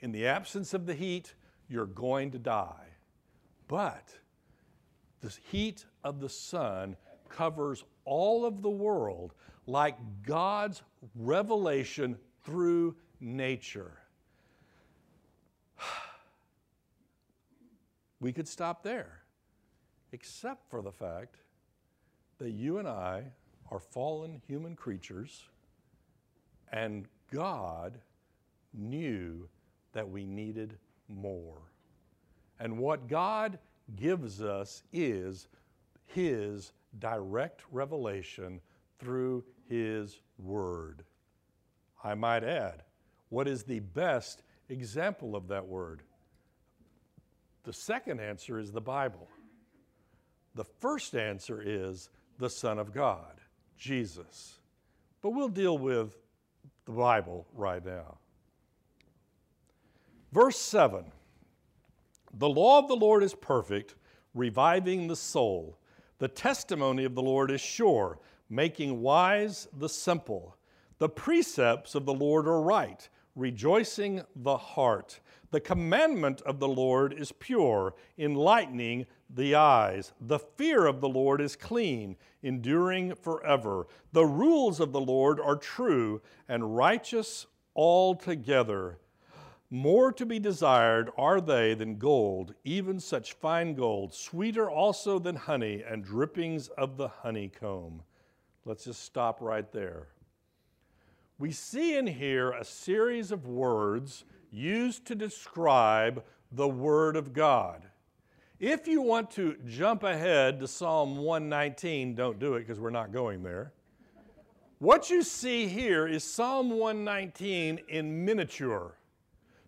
In 0.00 0.10
the 0.10 0.26
absence 0.26 0.74
of 0.74 0.84
the 0.84 0.94
heat, 0.94 1.32
you're 1.68 1.86
going 1.86 2.32
to 2.32 2.40
die. 2.40 2.88
But 3.68 4.08
the 5.20 5.32
heat 5.52 5.84
of 6.02 6.18
the 6.18 6.28
sun 6.28 6.96
covers 7.28 7.84
all 8.04 8.44
of 8.44 8.62
the 8.62 8.70
world 8.70 9.32
like 9.68 9.96
God's 10.26 10.82
revelation 11.14 12.18
through 12.44 12.96
nature. 13.20 13.92
We 18.20 18.32
could 18.32 18.48
stop 18.48 18.82
there, 18.82 19.22
except 20.10 20.68
for 20.68 20.82
the 20.82 20.90
fact 20.90 21.36
that 22.38 22.50
you 22.50 22.78
and 22.78 22.88
I 22.88 23.26
are 23.70 23.78
fallen 23.78 24.40
human 24.46 24.74
creatures, 24.74 25.44
and 26.72 27.06
God 27.32 27.98
knew 28.72 29.48
that 29.92 30.08
we 30.08 30.24
needed 30.24 30.78
more. 31.08 31.60
And 32.60 32.78
what 32.78 33.08
God 33.08 33.58
gives 33.96 34.42
us 34.42 34.82
is 34.92 35.48
His 36.06 36.72
direct 36.98 37.62
revelation 37.70 38.60
through 38.98 39.44
His 39.68 40.20
Word. 40.38 41.04
I 42.02 42.14
might 42.14 42.44
add, 42.44 42.82
what 43.28 43.48
is 43.48 43.64
the 43.64 43.80
best 43.80 44.42
example 44.68 45.36
of 45.36 45.48
that 45.48 45.66
word? 45.66 46.02
The 47.64 47.72
second 47.72 48.20
answer 48.20 48.58
is 48.58 48.72
the 48.72 48.80
Bible. 48.80 49.28
The 50.54 50.64
first 50.64 51.14
answer 51.14 51.62
is 51.64 52.08
the 52.38 52.48
Son 52.48 52.78
of 52.78 52.94
God, 52.94 53.40
Jesus. 53.78 54.58
But 55.22 55.30
we'll 55.30 55.48
deal 55.48 55.78
with 55.78 56.16
the 56.84 56.92
Bible 56.92 57.46
right 57.54 57.84
now. 57.84 58.18
Verse 60.32 60.58
7 60.58 61.04
The 62.34 62.48
law 62.48 62.78
of 62.78 62.88
the 62.88 62.96
Lord 62.96 63.22
is 63.22 63.34
perfect, 63.34 63.94
reviving 64.34 65.06
the 65.06 65.16
soul. 65.16 65.78
The 66.18 66.28
testimony 66.28 67.04
of 67.04 67.14
the 67.14 67.22
Lord 67.22 67.50
is 67.50 67.60
sure, 67.60 68.18
making 68.50 69.00
wise 69.00 69.68
the 69.72 69.88
simple. 69.88 70.56
The 70.98 71.08
precepts 71.08 71.94
of 71.94 72.06
the 72.06 72.14
Lord 72.14 72.48
are 72.48 72.60
right 72.60 73.08
rejoicing 73.38 74.22
the 74.34 74.56
heart. 74.56 75.20
The 75.50 75.60
commandment 75.60 76.42
of 76.42 76.58
the 76.58 76.68
Lord 76.68 77.14
is 77.14 77.32
pure, 77.32 77.94
enlightening 78.18 79.06
the 79.28 79.54
eyes. 79.54 80.12
The 80.20 80.38
fear 80.38 80.86
of 80.86 81.00
the 81.00 81.08
Lord 81.08 81.40
is 81.40 81.56
clean, 81.56 82.16
enduring 82.42 83.14
forever. 83.14 83.86
The 84.12 84.24
rules 84.24 84.80
of 84.80 84.92
the 84.92 85.00
Lord 85.00 85.40
are 85.40 85.56
true 85.56 86.20
and 86.48 86.76
righteous 86.76 87.46
altogether. 87.76 88.98
More 89.70 90.12
to 90.12 90.24
be 90.24 90.38
desired 90.38 91.10
are 91.18 91.40
they 91.40 91.74
than 91.74 91.98
gold, 91.98 92.54
even 92.64 93.00
such 93.00 93.34
fine 93.34 93.74
gold, 93.74 94.14
sweeter 94.14 94.70
also 94.70 95.18
than 95.18 95.36
honey 95.36 95.82
and 95.86 96.02
drippings 96.02 96.68
of 96.68 96.96
the 96.96 97.08
honeycomb. 97.08 98.02
Let's 98.64 98.84
just 98.84 99.02
stop 99.02 99.40
right 99.40 99.70
there 99.72 100.08
we 101.38 101.52
see 101.52 101.96
in 101.96 102.06
here 102.06 102.50
a 102.50 102.64
series 102.64 103.30
of 103.30 103.46
words 103.46 104.24
used 104.50 105.06
to 105.06 105.14
describe 105.14 106.24
the 106.50 106.68
Word 106.68 107.16
of 107.16 107.32
God. 107.32 107.82
If 108.60 108.88
you 108.88 109.02
want 109.02 109.30
to 109.32 109.56
jump 109.68 110.02
ahead 110.02 110.58
to 110.58 110.66
Psalm 110.66 111.18
119, 111.18 112.16
don't 112.16 112.40
do 112.40 112.54
it 112.54 112.60
because 112.60 112.80
we're 112.80 112.90
not 112.90 113.12
going 113.12 113.44
there. 113.44 113.72
What 114.80 115.10
you 115.10 115.22
see 115.22 115.68
here 115.68 116.08
is 116.08 116.24
Psalm 116.24 116.70
119 116.70 117.78
in 117.88 118.24
miniature. 118.24 118.96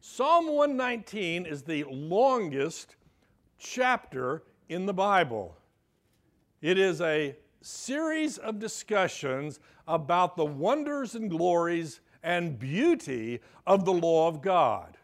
Psalm 0.00 0.48
119 0.48 1.46
is 1.46 1.62
the 1.62 1.84
longest 1.84 2.96
chapter 3.58 4.42
in 4.68 4.86
the 4.86 4.94
Bible. 4.94 5.56
It 6.60 6.76
is 6.76 7.00
a 7.00 7.36
series 7.60 8.38
of 8.38 8.58
discussions 8.58 9.60
about 9.86 10.36
the 10.36 10.44
wonders 10.44 11.14
and 11.14 11.30
glories 11.30 12.00
and 12.24 12.58
beauty 12.58 13.38
of 13.68 13.84
the 13.84 13.92
law 13.92 14.26
of 14.26 14.42
God. 14.42 14.96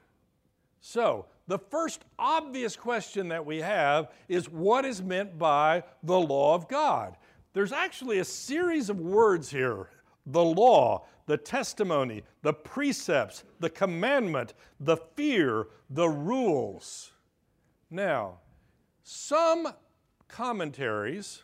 So, 0.80 1.26
the 1.46 1.58
first 1.58 2.04
obvious 2.18 2.76
question 2.76 3.28
that 3.28 3.44
we 3.44 3.58
have 3.58 4.10
is 4.28 4.48
what 4.48 4.84
is 4.84 5.02
meant 5.02 5.38
by 5.38 5.84
the 6.02 6.18
law 6.18 6.54
of 6.54 6.68
God? 6.68 7.16
There's 7.52 7.72
actually 7.72 8.18
a 8.18 8.24
series 8.24 8.90
of 8.90 9.00
words 9.00 9.50
here 9.50 9.88
the 10.28 10.42
law, 10.42 11.06
the 11.26 11.36
testimony, 11.36 12.22
the 12.42 12.52
precepts, 12.52 13.44
the 13.60 13.70
commandment, 13.70 14.54
the 14.80 14.96
fear, 14.96 15.68
the 15.88 16.08
rules. 16.08 17.12
Now, 17.90 18.40
some 19.04 19.68
commentaries 20.26 21.42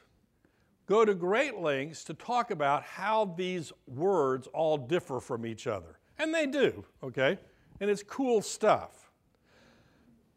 go 0.87 1.05
to 1.05 1.15
great 1.15 1.59
lengths 1.59 2.03
to 2.05 2.15
talk 2.15 2.51
about 2.51 2.83
how 2.83 3.35
these 3.37 3.73
words 3.87 4.49
all 4.49 4.77
differ 4.77 5.21
from 5.21 5.47
each 5.47 5.69
other. 5.69 5.99
And 6.19 6.35
they 6.35 6.47
do, 6.47 6.85
okay? 7.03 7.39
And 7.81 7.89
it's 7.89 8.03
cool 8.03 8.43
stuff. 8.43 9.02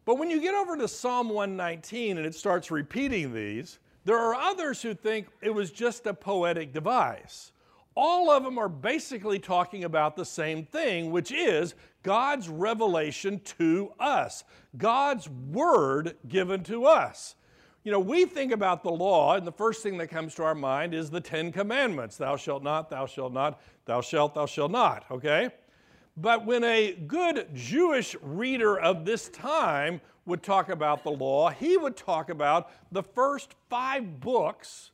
But 0.06 0.20
when 0.20 0.30
you 0.30 0.40
get 0.40 0.54
over 0.54 0.78
to 0.78 0.88
Psalm 0.88 1.30
119 1.30 2.18
and 2.18 2.26
it 2.26 2.36
starts 2.36 2.70
repeating 2.70 3.34
these, 3.34 3.80
there 4.06 4.20
are 4.20 4.36
others 4.36 4.84
who 4.84 4.94
think 4.94 5.28
it 5.42 5.50
was 5.50 5.72
just 5.72 6.06
a 6.06 6.14
poetic 6.14 6.72
device. 6.72 7.52
All 7.96 8.30
of 8.30 8.44
them 8.44 8.60
are 8.60 8.70
basically 8.70 9.40
talking 9.40 9.84
about 9.84 10.16
the 10.16 10.26
same 10.26 10.66
thing, 10.66 11.12
which 11.12 11.32
is 11.32 11.74
God's 12.04 12.50
revelation 12.50 13.40
to 13.58 13.94
us, 14.00 14.44
God's 14.78 15.28
word 15.28 16.16
given 16.28 16.64
to 16.66 16.86
us. 16.86 17.36
You 17.84 17.92
know, 17.92 18.00
we 18.00 18.26
think 18.26 18.52
about 18.52 18.84
the 18.84 18.92
law, 18.92 19.36
and 19.36 19.46
the 19.46 19.52
first 19.52 19.82
thing 19.82 19.98
that 19.98 20.08
comes 20.08 20.36
to 20.36 20.44
our 20.44 20.56
mind 20.56 20.94
is 20.94 21.10
the 21.10 21.22
Ten 21.22 21.52
Commandments 21.52 22.18
Thou 22.18 22.36
shalt 22.36 22.64
not, 22.64 22.90
thou 22.90 23.06
shalt 23.06 23.34
not, 23.34 23.62
thou 23.86 24.02
shalt, 24.02 24.36
thou 24.36 24.46
shalt 24.46 24.72
not, 24.72 25.06
okay? 25.10 25.50
But 26.18 26.46
when 26.46 26.64
a 26.64 26.94
good 26.94 27.50
Jewish 27.54 28.16
reader 28.22 28.80
of 28.80 29.06
this 29.06 29.30
time 29.30 30.00
would 30.26 30.42
talk 30.42 30.70
about 30.70 31.04
the 31.04 31.12
law, 31.12 31.50
he 31.50 31.78
would 31.78 31.98
talk 31.98 32.30
about 32.30 32.72
the 32.92 33.04
first 33.04 33.54
five 33.70 34.20
books 34.20 34.92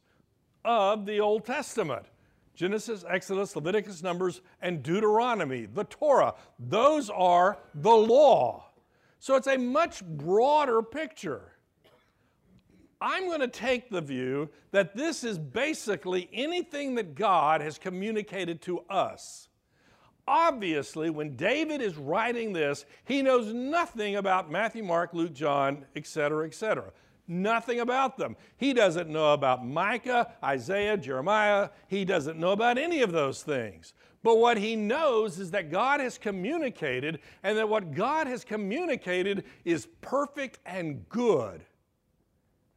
of 0.66 1.06
the 1.06 1.20
Old 1.20 1.46
Testament 1.46 2.06
Genesis, 2.54 3.06
Exodus, 3.08 3.56
Leviticus, 3.56 4.04
Numbers, 4.04 4.42
and 4.62 4.84
Deuteronomy, 4.84 5.66
the 5.66 5.86
Torah. 5.86 6.36
Those 6.60 7.10
are 7.10 7.58
the 7.74 7.90
law. 7.90 8.66
So 9.20 9.36
it's 9.36 9.48
a 9.48 9.58
much 9.58 10.04
broader 10.04 10.82
picture. 10.82 11.54
I'm 13.00 13.28
going 13.28 13.40
to 13.40 13.48
take 13.48 13.90
the 13.90 14.02
view 14.02 14.50
that 14.72 14.96
this 14.96 15.24
is 15.24 15.40
basically 15.40 16.30
anything 16.32 16.94
that 16.96 17.16
God 17.16 17.62
has 17.62 17.80
communicated 17.80 18.62
to 18.64 18.82
us. 18.90 19.48
Obviously, 20.28 21.10
when 21.10 21.36
David 21.36 21.82
is 21.82 21.98
writing 21.98 22.54
this, 22.54 22.86
he 23.06 23.22
knows 23.22 23.54
nothing 23.54 24.16
about 24.16 24.52
Matthew, 24.52 24.84
Mark, 24.84 25.14
Luke, 25.14 25.34
John, 25.34 25.86
etc., 25.96 26.46
etc. 26.46 26.92
Nothing 27.28 27.80
about 27.80 28.18
them. 28.18 28.36
He 28.58 28.74
doesn't 28.74 29.10
know 29.10 29.34
about 29.34 29.66
Micah, 29.66 30.34
Isaiah, 30.44 30.98
Jeremiah. 30.98 31.70
He 31.88 32.06
doesn't 32.06 32.40
know 32.40 32.52
about 32.52 32.78
any 32.78 33.02
of 33.02 33.12
those 33.12 33.42
things. 33.42 33.94
But 34.24 34.38
what 34.38 34.58
he 34.58 34.76
knows 34.76 35.40
is 35.40 35.52
that 35.52 35.72
God 35.72 36.00
has 36.00 36.18
communicated, 36.18 37.20
and 37.42 37.58
that 37.58 37.68
what 37.68 37.94
God 37.94 38.28
has 38.28 38.44
communicated 38.44 39.46
is 39.66 39.88
perfect 40.02 40.60
and 40.66 41.08
good. 41.10 41.64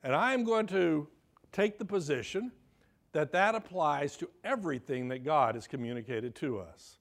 And 0.02 0.14
I 0.14 0.33
am 0.33 0.44
going 0.44 0.66
to 0.68 1.09
take 1.52 1.78
the 1.78 1.85
position 1.85 2.52
that 3.12 3.33
that 3.33 3.54
applies 3.54 4.16
to 4.16 4.28
everything 4.42 5.09
that 5.09 5.24
God 5.24 5.54
has 5.54 5.66
communicated 5.66 6.35
to 6.37 6.59
us. 6.59 6.98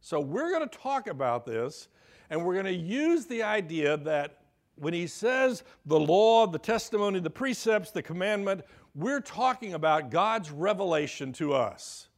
So 0.00 0.20
we're 0.20 0.50
going 0.50 0.68
to 0.68 0.78
talk 0.78 1.08
about 1.08 1.44
this, 1.44 1.88
and 2.30 2.44
we're 2.44 2.54
going 2.54 2.66
to 2.66 2.72
use 2.72 3.26
the 3.26 3.42
idea 3.42 3.96
that 3.98 4.42
when 4.76 4.94
he 4.94 5.06
says 5.06 5.64
the 5.86 5.98
law, 5.98 6.46
the 6.46 6.58
testimony, 6.58 7.20
the 7.20 7.30
precepts, 7.30 7.90
the 7.90 8.02
commandment, 8.02 8.62
we're 8.94 9.20
talking 9.20 9.74
about 9.74 10.10
God's 10.10 10.50
revelation 10.50 11.32
to 11.34 11.52
us. 11.52 12.08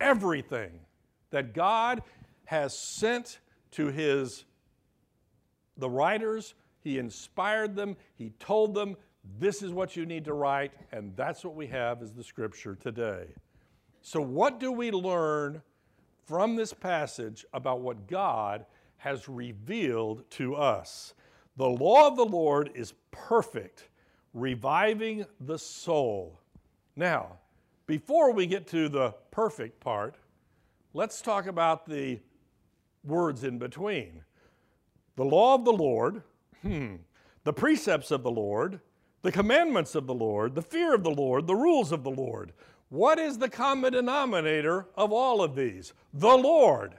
Everything 0.00 0.72
that 1.30 1.54
God 1.54 2.02
has 2.44 2.76
sent 2.76 3.38
to 3.72 3.88
his 3.88 4.44
the 5.78 5.88
writers, 5.88 6.54
he 6.80 6.98
inspired 6.98 7.74
them, 7.74 7.96
he 8.14 8.30
told 8.38 8.74
them 8.74 8.96
this 9.38 9.62
is 9.62 9.72
what 9.72 9.96
you 9.96 10.04
need 10.04 10.24
to 10.24 10.34
write, 10.34 10.72
and 10.90 11.16
that's 11.16 11.44
what 11.44 11.54
we 11.54 11.66
have 11.68 12.02
as 12.02 12.12
the 12.12 12.24
scripture 12.24 12.74
today. 12.74 13.26
So, 14.00 14.20
what 14.20 14.58
do 14.58 14.72
we 14.72 14.90
learn 14.90 15.62
from 16.26 16.56
this 16.56 16.72
passage 16.72 17.44
about 17.52 17.80
what 17.80 18.06
God 18.06 18.66
has 18.98 19.28
revealed 19.28 20.28
to 20.30 20.54
us? 20.54 21.14
The 21.56 21.68
law 21.68 22.08
of 22.08 22.16
the 22.16 22.24
Lord 22.24 22.70
is 22.74 22.94
perfect, 23.10 23.88
reviving 24.32 25.26
the 25.40 25.58
soul. 25.58 26.40
Now, 26.96 27.38
before 27.86 28.32
we 28.32 28.46
get 28.46 28.66
to 28.68 28.88
the 28.88 29.14
perfect 29.30 29.80
part, 29.80 30.16
let's 30.94 31.20
talk 31.20 31.46
about 31.46 31.86
the 31.86 32.20
words 33.04 33.44
in 33.44 33.58
between. 33.58 34.22
The 35.16 35.24
law 35.24 35.54
of 35.54 35.64
the 35.64 35.72
Lord, 35.72 36.22
hmm, 36.62 36.96
the 37.44 37.52
precepts 37.52 38.10
of 38.10 38.22
the 38.22 38.30
Lord, 38.30 38.80
the 39.22 39.32
commandments 39.32 39.94
of 39.94 40.06
the 40.06 40.14
Lord, 40.14 40.54
the 40.54 40.62
fear 40.62 40.94
of 40.94 41.04
the 41.04 41.10
Lord, 41.10 41.46
the 41.46 41.54
rules 41.54 41.92
of 41.92 42.02
the 42.02 42.10
Lord. 42.10 42.52
What 42.92 43.18
is 43.18 43.38
the 43.38 43.48
common 43.48 43.94
denominator 43.94 44.86
of 44.96 45.12
all 45.12 45.42
of 45.42 45.54
these? 45.54 45.94
The 46.12 46.36
Lord. 46.36 46.92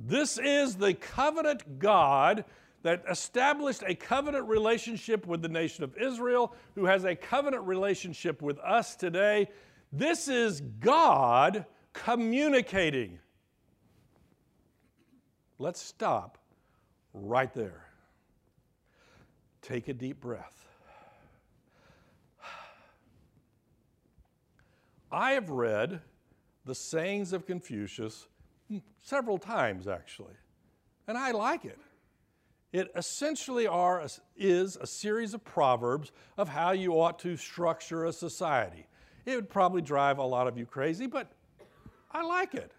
This 0.00 0.38
is 0.38 0.76
the 0.76 0.94
covenant 0.94 1.78
God 1.78 2.46
that 2.82 3.04
established 3.06 3.82
a 3.86 3.94
covenant 3.94 4.48
relationship 4.48 5.26
with 5.26 5.42
the 5.42 5.48
nation 5.50 5.84
of 5.84 5.94
Israel, 5.98 6.54
who 6.74 6.86
has 6.86 7.04
a 7.04 7.14
covenant 7.14 7.64
relationship 7.64 8.40
with 8.40 8.58
us 8.60 8.96
today. 8.96 9.50
This 9.92 10.26
is 10.26 10.62
God 10.62 11.66
communicating. 11.92 13.18
Let's 15.58 15.82
stop 15.82 16.38
right 17.12 17.52
there. 17.52 17.84
Take 19.60 19.88
a 19.88 19.92
deep 19.92 20.18
breath. 20.18 20.61
I 25.12 25.32
have 25.32 25.50
read 25.50 26.00
the 26.64 26.74
sayings 26.74 27.34
of 27.34 27.46
Confucius 27.46 28.26
several 29.02 29.36
times, 29.36 29.86
actually, 29.86 30.34
and 31.06 31.18
I 31.18 31.32
like 31.32 31.66
it. 31.66 31.78
It 32.72 32.90
essentially 32.96 33.66
are, 33.66 34.06
is 34.34 34.78
a 34.80 34.86
series 34.86 35.34
of 35.34 35.44
proverbs 35.44 36.10
of 36.38 36.48
how 36.48 36.70
you 36.70 36.98
ought 36.98 37.18
to 37.18 37.36
structure 37.36 38.06
a 38.06 38.12
society. 38.12 38.86
It 39.26 39.36
would 39.36 39.50
probably 39.50 39.82
drive 39.82 40.16
a 40.16 40.24
lot 40.24 40.48
of 40.48 40.56
you 40.56 40.64
crazy, 40.64 41.06
but 41.06 41.30
I 42.10 42.22
like 42.22 42.54
it. 42.54 42.72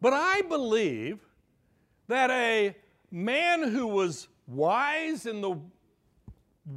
But 0.00 0.12
I 0.12 0.42
believe 0.42 1.20
that 2.08 2.30
a 2.30 2.74
man 3.12 3.62
who 3.62 3.86
was 3.86 4.26
wise 4.48 5.24
in 5.24 5.40
the 5.40 5.56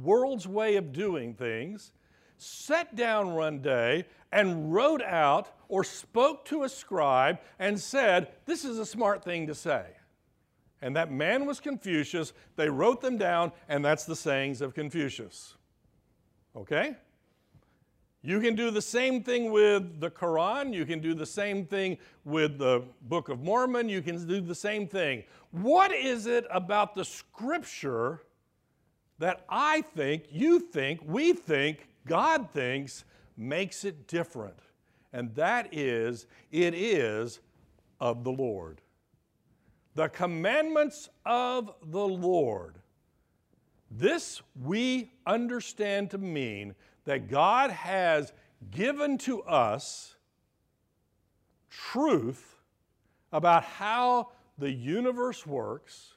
world's 0.02 0.46
way 0.46 0.76
of 0.76 0.92
doing 0.92 1.34
things 1.34 1.90
sat 2.38 2.94
down 2.96 3.34
one 3.34 3.60
day 3.60 4.06
and 4.32 4.72
wrote 4.72 5.02
out 5.02 5.52
or 5.68 5.84
spoke 5.84 6.44
to 6.46 6.62
a 6.62 6.68
scribe 6.68 7.38
and 7.58 7.78
said, 7.78 8.28
This 8.46 8.64
is 8.64 8.78
a 8.78 8.86
smart 8.86 9.22
thing 9.24 9.46
to 9.46 9.54
say. 9.54 9.84
And 10.80 10.94
that 10.96 11.10
man 11.10 11.44
was 11.44 11.60
Confucius. 11.60 12.32
They 12.56 12.68
wrote 12.68 13.00
them 13.00 13.18
down, 13.18 13.52
and 13.68 13.84
that's 13.84 14.04
the 14.04 14.14
sayings 14.14 14.60
of 14.60 14.74
Confucius. 14.74 15.54
Okay? 16.54 16.94
You 18.22 18.40
can 18.40 18.54
do 18.54 18.70
the 18.70 18.82
same 18.82 19.22
thing 19.22 19.52
with 19.52 20.00
the 20.00 20.10
Quran. 20.10 20.74
You 20.74 20.84
can 20.84 21.00
do 21.00 21.14
the 21.14 21.26
same 21.26 21.64
thing 21.66 21.98
with 22.24 22.58
the 22.58 22.84
Book 23.02 23.28
of 23.28 23.40
Mormon. 23.40 23.88
You 23.88 24.02
can 24.02 24.26
do 24.26 24.40
the 24.40 24.54
same 24.54 24.86
thing. 24.86 25.24
What 25.50 25.92
is 25.92 26.26
it 26.26 26.44
about 26.50 26.94
the 26.94 27.04
scripture 27.04 28.22
that 29.18 29.44
I 29.48 29.82
think, 29.82 30.24
you 30.30 30.60
think, 30.60 31.00
we 31.04 31.32
think, 31.32 31.88
God 32.08 32.50
thinks 32.50 33.04
makes 33.36 33.84
it 33.84 34.08
different? 34.08 34.58
And 35.12 35.34
that 35.36 35.72
is, 35.72 36.26
it 36.50 36.74
is 36.74 37.40
of 38.00 38.24
the 38.24 38.32
Lord 38.32 38.80
the 39.98 40.08
commandments 40.08 41.08
of 41.26 41.74
the 41.90 42.06
Lord. 42.06 42.76
This 43.90 44.40
we 44.62 45.10
understand 45.26 46.12
to 46.12 46.18
mean 46.18 46.76
that 47.04 47.28
God 47.28 47.72
has 47.72 48.32
given 48.70 49.18
to 49.18 49.42
us 49.42 50.14
truth 51.68 52.60
about 53.32 53.64
how 53.64 54.28
the 54.56 54.70
universe 54.70 55.44
works. 55.44 56.12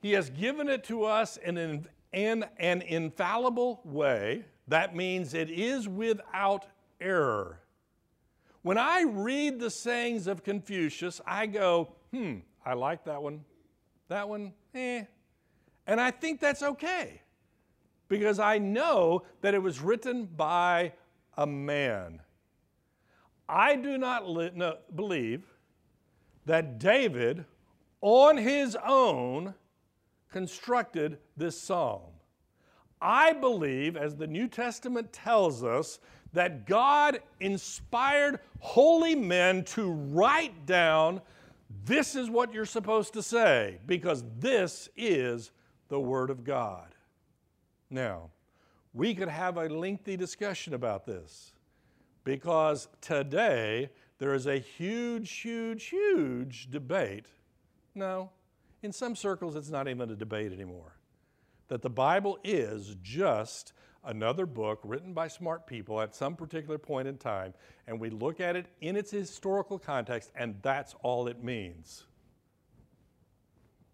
He 0.00 0.10
has 0.10 0.28
given 0.28 0.68
it 0.68 0.82
to 0.84 1.04
us 1.04 1.36
in 1.36 1.56
an, 1.56 1.86
in 2.12 2.44
an 2.58 2.82
infallible 2.82 3.80
way. 3.84 4.44
That 4.68 4.94
means 4.94 5.34
it 5.34 5.50
is 5.50 5.88
without 5.88 6.66
error. 7.00 7.60
When 8.62 8.78
I 8.78 9.02
read 9.02 9.58
the 9.58 9.70
sayings 9.70 10.26
of 10.26 10.44
Confucius, 10.44 11.20
I 11.26 11.46
go, 11.46 11.94
hmm, 12.12 12.38
I 12.64 12.74
like 12.74 13.04
that 13.04 13.22
one. 13.22 13.44
That 14.08 14.28
one, 14.28 14.52
eh. 14.74 15.04
And 15.86 16.00
I 16.00 16.10
think 16.10 16.40
that's 16.40 16.62
okay 16.62 17.22
because 18.08 18.38
I 18.38 18.58
know 18.58 19.22
that 19.40 19.54
it 19.54 19.62
was 19.62 19.80
written 19.80 20.26
by 20.26 20.92
a 21.36 21.46
man. 21.46 22.20
I 23.48 23.74
do 23.74 23.98
not 23.98 24.28
li- 24.28 24.52
no, 24.54 24.76
believe 24.94 25.44
that 26.46 26.78
David, 26.78 27.44
on 28.00 28.36
his 28.36 28.76
own, 28.86 29.54
constructed 30.32 31.18
this 31.36 31.60
psalm. 31.60 32.10
I 33.00 33.32
believe, 33.32 33.96
as 33.96 34.16
the 34.16 34.26
New 34.26 34.48
Testament 34.48 35.12
tells 35.12 35.62
us, 35.62 35.98
that 36.32 36.66
God 36.66 37.20
inspired 37.40 38.40
holy 38.60 39.14
men 39.14 39.64
to 39.64 39.90
write 39.90 40.66
down 40.66 41.20
this 41.84 42.14
is 42.14 42.30
what 42.30 42.52
you're 42.52 42.64
supposed 42.64 43.12
to 43.14 43.22
say 43.22 43.78
because 43.86 44.24
this 44.38 44.88
is 44.96 45.50
the 45.88 46.00
Word 46.00 46.30
of 46.30 46.44
God. 46.44 46.94
Now, 47.90 48.30
we 48.94 49.14
could 49.14 49.28
have 49.28 49.56
a 49.56 49.68
lengthy 49.68 50.16
discussion 50.16 50.74
about 50.74 51.04
this 51.06 51.52
because 52.24 52.88
today 53.00 53.90
there 54.18 54.34
is 54.34 54.46
a 54.46 54.58
huge, 54.58 55.30
huge, 55.32 55.84
huge 55.84 56.70
debate. 56.70 57.26
No, 57.94 58.30
in 58.82 58.92
some 58.92 59.16
circles 59.16 59.56
it's 59.56 59.70
not 59.70 59.88
even 59.88 60.10
a 60.10 60.16
debate 60.16 60.52
anymore. 60.52 60.96
That 61.68 61.82
the 61.82 61.90
Bible 61.90 62.38
is 62.44 62.96
just 63.02 63.72
another 64.04 64.46
book 64.46 64.80
written 64.82 65.12
by 65.12 65.28
smart 65.28 65.66
people 65.66 66.00
at 66.00 66.14
some 66.14 66.34
particular 66.34 66.78
point 66.78 67.08
in 67.08 67.16
time, 67.16 67.54
and 67.86 68.00
we 68.00 68.10
look 68.10 68.40
at 68.40 68.56
it 68.56 68.66
in 68.80 68.96
its 68.96 69.10
historical 69.10 69.78
context, 69.78 70.30
and 70.34 70.56
that's 70.62 70.94
all 71.02 71.28
it 71.28 71.42
means. 71.42 72.04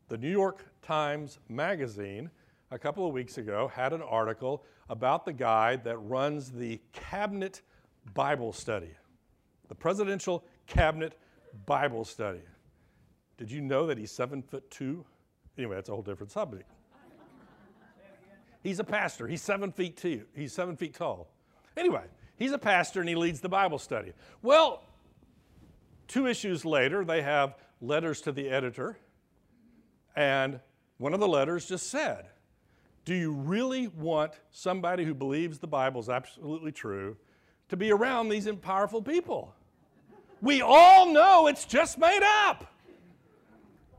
The 0.08 0.16
New 0.16 0.30
York 0.30 0.64
Times 0.80 1.38
Magazine, 1.48 2.30
a 2.70 2.78
couple 2.78 3.06
of 3.06 3.12
weeks 3.12 3.36
ago, 3.36 3.70
had 3.72 3.92
an 3.92 4.02
article 4.02 4.64
about 4.88 5.26
the 5.26 5.32
guy 5.34 5.76
that 5.76 5.98
runs 5.98 6.50
the 6.50 6.80
Cabinet 6.92 7.60
Bible 8.14 8.54
Study, 8.54 8.94
the 9.68 9.74
Presidential 9.74 10.44
Cabinet 10.66 11.18
Bible 11.66 12.06
Study. 12.06 12.40
Did 13.38 13.50
you 13.50 13.60
know 13.60 13.86
that 13.86 13.96
he's 13.96 14.10
seven 14.10 14.42
foot 14.42 14.68
two? 14.70 15.04
Anyway, 15.56 15.76
that's 15.76 15.88
a 15.88 15.92
whole 15.92 16.02
different 16.02 16.32
subject. 16.32 16.68
He's 18.62 18.80
a 18.80 18.84
pastor. 18.84 19.26
He's 19.28 19.40
seven 19.40 19.72
feet 19.72 19.96
two. 19.96 20.24
He's 20.34 20.52
seven 20.52 20.76
feet 20.76 20.94
tall. 20.94 21.30
Anyway, 21.76 22.02
he's 22.36 22.52
a 22.52 22.58
pastor 22.58 23.00
and 23.00 23.08
he 23.08 23.14
leads 23.14 23.40
the 23.40 23.48
Bible 23.48 23.78
study. 23.78 24.12
Well, 24.42 24.82
two 26.08 26.26
issues 26.26 26.64
later, 26.64 27.04
they 27.04 27.22
have 27.22 27.54
letters 27.80 28.20
to 28.22 28.32
the 28.32 28.48
editor, 28.48 28.98
and 30.16 30.58
one 30.98 31.14
of 31.14 31.20
the 31.20 31.28
letters 31.28 31.66
just 31.66 31.88
said, 31.88 32.26
Do 33.04 33.14
you 33.14 33.32
really 33.32 33.86
want 33.86 34.32
somebody 34.50 35.04
who 35.04 35.14
believes 35.14 35.60
the 35.60 35.68
Bible 35.68 36.00
is 36.00 36.08
absolutely 36.08 36.72
true 36.72 37.16
to 37.68 37.76
be 37.76 37.92
around 37.92 38.28
these 38.28 38.48
powerful 38.60 39.00
people? 39.00 39.54
We 40.40 40.60
all 40.62 41.12
know 41.12 41.46
it's 41.46 41.64
just 41.64 41.98
made 41.98 42.22
up. 42.22 42.66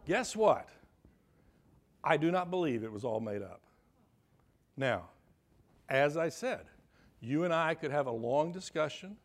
Guess 0.10 0.36
what? 0.36 0.68
I 2.04 2.18
do 2.18 2.32
not 2.32 2.50
believe 2.50 2.84
it 2.84 2.92
was 2.92 3.04
all 3.06 3.20
made 3.20 3.44
up. 3.44 3.62
Now, 4.76 5.04
as 5.88 6.18
I 6.18 6.30
said, 6.30 6.62
you 7.22 7.44
and 7.44 7.54
I 7.54 7.76
could 7.76 7.92
have 7.92 8.08
a 8.08 8.12
long 8.12 8.52
discussion, 8.52 9.18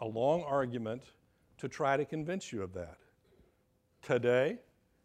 a 0.00 0.06
long 0.06 0.42
argument 0.42 1.04
to 1.56 1.66
try 1.66 1.96
to 1.96 2.04
convince 2.04 2.52
you 2.52 2.62
of 2.62 2.74
that. 2.74 2.98
Today, 4.02 4.58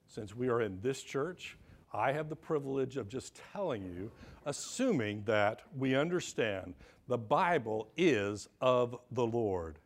since 0.08 0.36
we 0.36 0.50
are 0.50 0.62
in 0.62 0.82
this 0.82 1.04
church, 1.04 1.58
I 1.94 2.12
have 2.12 2.28
the 2.28 2.36
privilege 2.36 2.98
of 2.98 3.08
just 3.08 3.40
telling 3.54 3.86
you, 3.86 4.12
assuming 4.46 5.24
that 5.24 5.62
we 5.74 5.96
understand 5.96 6.74
the 7.08 7.18
Bible 7.18 7.88
is 7.96 8.50
of 8.60 9.00
the 9.10 9.26
Lord. 9.26 9.80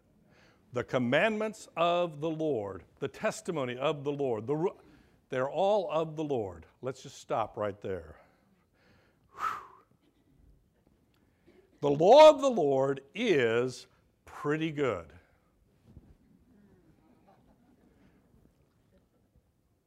The 0.74 0.84
commandments 0.84 1.68
of 1.76 2.22
the 2.22 2.30
Lord, 2.30 2.84
the 3.00 3.08
testimony 3.08 3.78
of 3.78 4.04
the 4.04 4.12
Lord, 4.12 4.48
the, 4.48 4.70
they're 5.30 5.50
all 5.50 5.90
of 5.92 6.16
the 6.16 6.24
Lord. 6.24 6.66
Let's 6.82 7.04
just 7.04 7.20
stop 7.20 7.58
right 7.58 7.80
there. 7.82 8.16
The 11.82 11.90
law 11.90 12.30
of 12.30 12.42
the 12.42 12.50
Lord 12.50 13.02
is 13.16 13.88
pretty 14.26 14.72
good. 14.72 15.08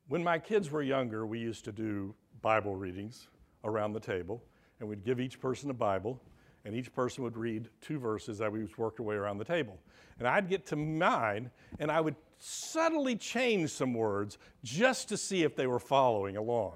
When 0.08 0.22
my 0.22 0.38
kids 0.38 0.70
were 0.70 0.82
younger, 0.82 1.24
we 1.24 1.38
used 1.38 1.64
to 1.64 1.72
do 1.72 2.14
Bible 2.42 2.76
readings 2.76 3.28
around 3.64 3.94
the 3.94 4.00
table, 4.00 4.42
and 4.80 4.88
we'd 4.88 5.04
give 5.04 5.18
each 5.18 5.40
person 5.40 5.70
a 5.70 5.74
Bible, 5.74 6.20
and 6.64 6.74
each 6.74 6.92
person 6.92 7.24
would 7.24 7.36
read 7.36 7.68
two 7.80 7.98
verses 7.98 8.38
that 8.38 8.50
we 8.50 8.66
worked 8.76 9.00
our 9.00 9.06
way 9.06 9.14
around 9.14 9.38
the 9.38 9.44
table. 9.44 9.78
And 10.18 10.26
I'd 10.28 10.48
get 10.48 10.66
to 10.66 10.76
mine, 10.76 11.50
and 11.78 11.90
I 11.90 12.00
would 12.00 12.16
subtly 12.38 13.16
change 13.16 13.70
some 13.70 13.94
words 13.94 14.38
just 14.62 15.08
to 15.08 15.16
see 15.16 15.42
if 15.42 15.56
they 15.56 15.66
were 15.66 15.78
following 15.78 16.36
along. 16.36 16.74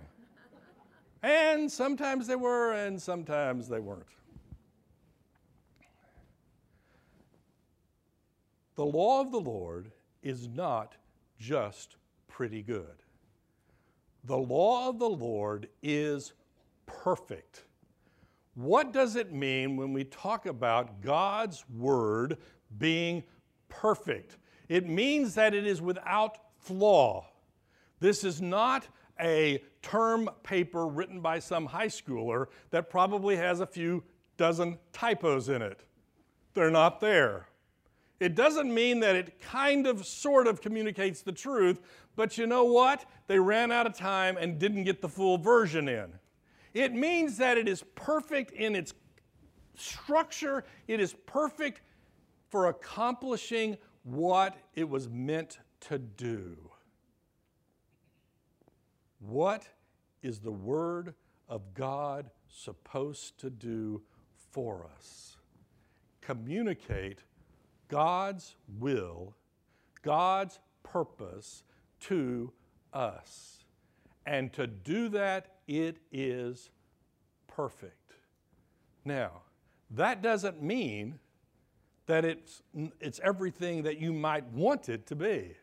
And 1.23 1.71
sometimes 1.71 2.27
they 2.27 2.37
were, 2.37 2.73
and 2.73 3.01
sometimes 3.01 3.69
they 3.69 3.81
weren't. 3.81 4.07
The 8.77 8.87
law 8.87 9.21
of 9.21 9.33
the 9.33 9.41
Lord 9.41 9.91
is 10.23 10.49
not 10.49 10.95
just 11.39 11.97
pretty 12.29 12.63
good. 12.63 13.03
The 14.25 14.37
law 14.37 14.89
of 14.89 14.99
the 14.99 15.09
Lord 15.09 15.69
is 15.83 16.33
perfect. 16.87 17.65
What 18.59 18.93
does 18.93 19.15
it 19.15 19.33
mean 19.33 19.77
when 19.77 19.93
we 19.93 20.03
talk 20.03 20.47
about 20.47 21.01
God's 21.01 21.65
Word 21.71 22.39
being 22.77 23.23
perfect? 23.69 24.37
It 24.69 24.89
means 24.89 25.37
that 25.37 25.55
it 25.55 25.65
is 25.65 25.81
without 25.81 26.39
flaw. 26.59 27.29
This 28.01 28.25
is 28.25 28.43
not 28.43 28.89
a 29.21 29.63
term 29.81 30.29
paper 30.43 30.89
written 30.89 31.21
by 31.21 31.39
some 31.39 31.67
high 31.67 31.87
schooler 31.87 32.47
that 32.71 32.91
probably 32.91 33.37
has 33.37 33.61
a 33.61 33.67
few 33.67 34.03
dozen 34.37 34.77
typos 34.93 35.49
in 35.49 35.63
it. 35.63 35.85
They're 36.55 36.69
not 36.69 37.01
there. 37.01 37.47
It 38.19 38.35
doesn't 38.35 38.75
mean 38.75 38.99
that 38.99 39.15
it 39.15 39.41
kind 39.41 39.87
of, 39.87 40.05
sort 40.05 40.49
of 40.49 40.61
communicates 40.61 41.23
the 41.23 41.31
truth, 41.31 41.81
but 42.17 42.37
you 42.37 42.49
know 42.49 42.65
what? 42.65 43.05
They 43.29 43.39
ran 43.39 43.71
out 43.71 43.87
of 43.87 43.97
time 43.97 44.37
and 44.37 44.59
didn't 44.59 44.83
get 44.83 45.01
the 45.01 45.09
full 45.09 45.39
version 45.39 45.89
in. 45.89 46.13
It 46.75 46.93
means 46.93 47.39
that 47.39 47.59
it 47.59 47.69
is 47.69 47.85
perfect 47.95 48.53
in 48.53 48.75
its 48.75 48.95
structure, 49.75 50.65
it 50.87 51.01
is 51.01 51.15
perfect 51.27 51.83
for 52.49 52.67
accomplishing 52.67 53.77
what 54.03 54.57
it 54.75 54.89
was 54.89 55.09
meant 55.09 55.59
to 55.81 55.99
do. 55.99 56.57
What 59.21 59.69
is 60.23 60.39
the 60.39 60.53
Word 60.53 61.15
of 61.49 61.75
God 61.75 62.31
supposed 62.49 63.39
to 63.41 63.51
do 63.51 64.03
for 64.51 64.89
us? 64.97 65.37
Communicate 66.21 67.21
God's 67.89 68.55
will, 68.79 69.35
God's 70.03 70.59
purpose 70.83 71.65
to 72.01 72.53
us. 72.93 73.58
And 74.29 74.53
to 74.53 74.67
do 74.67 75.09
that, 75.09 75.55
it 75.67 75.97
is 76.13 76.69
perfect. 77.47 78.13
Now, 79.03 79.41
that 79.93 80.21
doesn't 80.21 80.63
mean 80.63 81.19
that 82.05 82.27
it's, 82.27 82.63
it's 83.01 83.21
everything 83.25 83.85
that 83.85 83.99
you 83.99 84.13
might 84.13 84.45
want 84.53 84.91
it 84.91 85.07
to 85.07 85.17
be. 85.17 85.55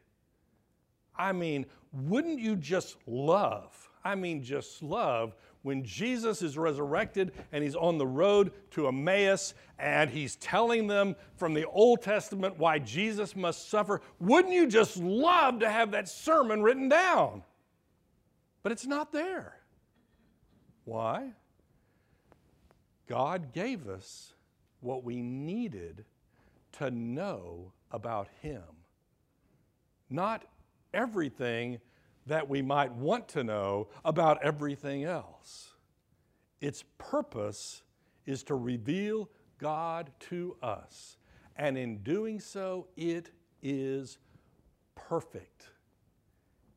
I 1.15 1.31
mean, 1.31 1.67
wouldn't 1.93 2.39
you 2.39 2.55
just 2.55 2.97
love, 3.05 3.87
I 4.03 4.15
mean, 4.15 4.41
just 4.41 4.81
love 4.81 5.35
when 5.61 5.83
Jesus 5.83 6.41
is 6.41 6.57
resurrected 6.57 7.33
and 7.51 7.63
he's 7.63 7.75
on 7.75 7.99
the 7.99 8.07
road 8.07 8.51
to 8.71 8.87
Emmaus 8.87 9.53
and 9.77 10.09
he's 10.09 10.37
telling 10.37 10.87
them 10.87 11.15
from 11.35 11.53
the 11.53 11.67
Old 11.67 12.01
Testament 12.01 12.57
why 12.57 12.79
Jesus 12.79 13.35
must 13.35 13.69
suffer, 13.69 14.01
wouldn't 14.19 14.55
you 14.55 14.65
just 14.65 14.97
love 14.97 15.59
to 15.59 15.69
have 15.69 15.91
that 15.91 16.09
sermon 16.09 16.63
written 16.63 16.89
down? 16.89 17.43
But 18.65 18.71
it's 18.71 18.87
not 18.87 19.11
there. 19.11 19.57
Why? 20.85 21.33
God 23.05 23.53
gave 23.53 23.87
us 23.87 24.33
what 24.79 25.03
we 25.03 25.21
needed 25.21 26.03
to 26.79 26.89
know 26.89 27.73
about 27.91 28.27
Him. 28.41 28.63
Not 30.09 30.45
everything 30.95 31.77
that 32.25 32.49
we 32.49 32.63
might 32.63 32.91
want 32.91 33.27
to 33.27 33.43
know 33.43 33.89
about 34.03 34.43
everything 34.43 35.03
else. 35.03 35.75
Its 36.59 36.83
purpose 36.97 37.83
is 38.25 38.41
to 38.45 38.55
reveal 38.55 39.29
God 39.59 40.09
to 40.31 40.57
us. 40.63 41.17
And 41.55 41.77
in 41.77 41.99
doing 41.99 42.39
so, 42.39 42.87
it 42.97 43.29
is 43.61 44.17
perfect. 44.95 45.69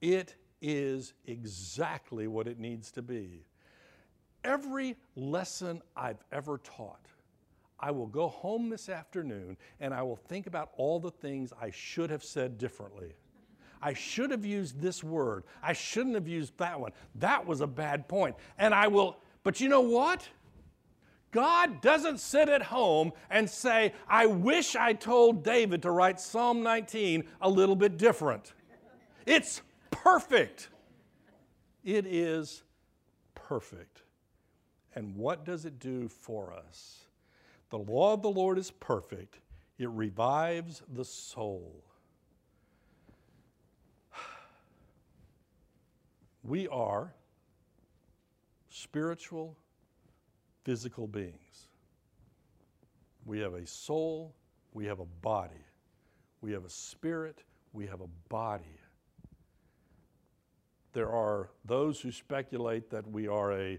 It 0.02 0.34
is 0.60 1.14
exactly 1.26 2.26
what 2.26 2.46
it 2.46 2.58
needs 2.58 2.90
to 2.92 3.02
be. 3.02 3.44
Every 4.44 4.96
lesson 5.16 5.82
I've 5.96 6.22
ever 6.32 6.58
taught, 6.58 7.06
I 7.80 7.90
will 7.90 8.06
go 8.06 8.28
home 8.28 8.68
this 8.68 8.88
afternoon 8.88 9.56
and 9.80 9.94
I 9.94 10.02
will 10.02 10.16
think 10.16 10.46
about 10.46 10.70
all 10.76 10.98
the 10.98 11.10
things 11.10 11.52
I 11.60 11.70
should 11.70 12.10
have 12.10 12.24
said 12.24 12.58
differently. 12.58 13.14
I 13.80 13.92
should 13.92 14.30
have 14.32 14.44
used 14.44 14.80
this 14.80 15.04
word. 15.04 15.44
I 15.62 15.72
shouldn't 15.72 16.16
have 16.16 16.26
used 16.26 16.56
that 16.58 16.80
one. 16.80 16.92
That 17.16 17.46
was 17.46 17.60
a 17.60 17.66
bad 17.66 18.08
point. 18.08 18.34
And 18.58 18.74
I 18.74 18.88
will, 18.88 19.18
but 19.44 19.60
you 19.60 19.68
know 19.68 19.82
what? 19.82 20.28
God 21.30 21.82
doesn't 21.82 22.18
sit 22.18 22.48
at 22.48 22.62
home 22.62 23.12
and 23.30 23.48
say, 23.48 23.92
I 24.08 24.26
wish 24.26 24.74
I 24.74 24.94
told 24.94 25.44
David 25.44 25.82
to 25.82 25.90
write 25.90 26.20
Psalm 26.20 26.62
19 26.62 27.24
a 27.40 27.48
little 27.48 27.76
bit 27.76 27.98
different. 27.98 28.54
It's 29.26 29.60
perfect. 29.90 30.68
It 31.84 32.06
is 32.06 32.62
perfect. 33.34 34.02
And 34.94 35.16
what 35.16 35.44
does 35.44 35.64
it 35.64 35.78
do 35.78 36.08
for 36.08 36.52
us? 36.52 37.04
The 37.70 37.78
law 37.78 38.14
of 38.14 38.22
the 38.22 38.30
Lord 38.30 38.58
is 38.58 38.70
perfect, 38.70 39.38
it 39.78 39.88
revives 39.90 40.82
the 40.94 41.04
soul. 41.04 41.84
We 46.42 46.66
are 46.68 47.12
spiritual, 48.70 49.56
physical 50.64 51.06
beings. 51.06 51.68
We 53.26 53.40
have 53.40 53.54
a 53.54 53.66
soul, 53.66 54.34
we 54.72 54.86
have 54.86 55.00
a 55.00 55.04
body. 55.04 55.64
We 56.40 56.52
have 56.52 56.64
a 56.64 56.70
spirit, 56.70 57.42
we 57.72 57.86
have 57.86 58.00
a 58.00 58.08
body. 58.28 58.77
There 60.92 61.10
are 61.10 61.50
those 61.64 62.00
who 62.00 62.10
speculate 62.10 62.90
that 62.90 63.06
we 63.10 63.28
are 63.28 63.52
a 63.52 63.78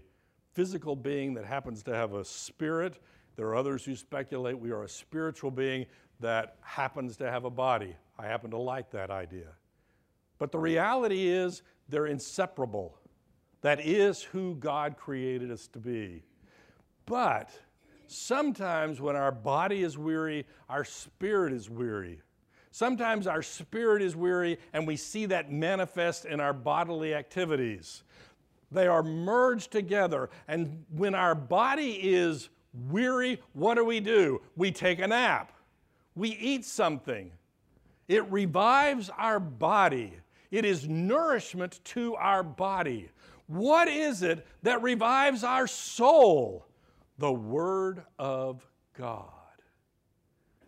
physical 0.52 0.96
being 0.96 1.34
that 1.34 1.44
happens 1.44 1.82
to 1.84 1.94
have 1.94 2.14
a 2.14 2.24
spirit. 2.24 2.98
There 3.36 3.46
are 3.46 3.56
others 3.56 3.84
who 3.84 3.96
speculate 3.96 4.58
we 4.58 4.70
are 4.70 4.84
a 4.84 4.88
spiritual 4.88 5.50
being 5.50 5.86
that 6.20 6.56
happens 6.62 7.16
to 7.18 7.30
have 7.30 7.44
a 7.44 7.50
body. 7.50 7.96
I 8.18 8.26
happen 8.26 8.50
to 8.50 8.58
like 8.58 8.90
that 8.90 9.10
idea. 9.10 9.48
But 10.38 10.52
the 10.52 10.58
reality 10.58 11.28
is 11.28 11.62
they're 11.88 12.06
inseparable. 12.06 12.96
That 13.62 13.80
is 13.80 14.22
who 14.22 14.54
God 14.54 14.96
created 14.96 15.50
us 15.50 15.66
to 15.68 15.78
be. 15.78 16.22
But 17.06 17.50
sometimes 18.06 19.00
when 19.00 19.16
our 19.16 19.32
body 19.32 19.82
is 19.82 19.98
weary, 19.98 20.46
our 20.68 20.84
spirit 20.84 21.52
is 21.52 21.68
weary. 21.68 22.20
Sometimes 22.70 23.26
our 23.26 23.42
spirit 23.42 24.02
is 24.02 24.14
weary, 24.14 24.58
and 24.72 24.86
we 24.86 24.96
see 24.96 25.26
that 25.26 25.50
manifest 25.50 26.24
in 26.24 26.40
our 26.40 26.52
bodily 26.52 27.14
activities. 27.14 28.04
They 28.70 28.86
are 28.86 29.02
merged 29.02 29.72
together, 29.72 30.30
and 30.46 30.84
when 30.94 31.14
our 31.14 31.34
body 31.34 31.98
is 32.00 32.48
weary, 32.88 33.40
what 33.52 33.74
do 33.74 33.84
we 33.84 33.98
do? 33.98 34.40
We 34.56 34.70
take 34.70 35.00
a 35.00 35.08
nap, 35.08 35.52
we 36.14 36.30
eat 36.30 36.64
something. 36.64 37.32
It 38.06 38.30
revives 38.30 39.10
our 39.16 39.38
body. 39.38 40.14
It 40.50 40.64
is 40.64 40.88
nourishment 40.88 41.78
to 41.84 42.16
our 42.16 42.42
body. 42.42 43.08
What 43.46 43.86
is 43.86 44.22
it 44.22 44.44
that 44.64 44.82
revives 44.82 45.44
our 45.44 45.68
soul? 45.68 46.66
The 47.18 47.32
Word 47.32 48.02
of 48.18 48.66
God. 48.98 49.30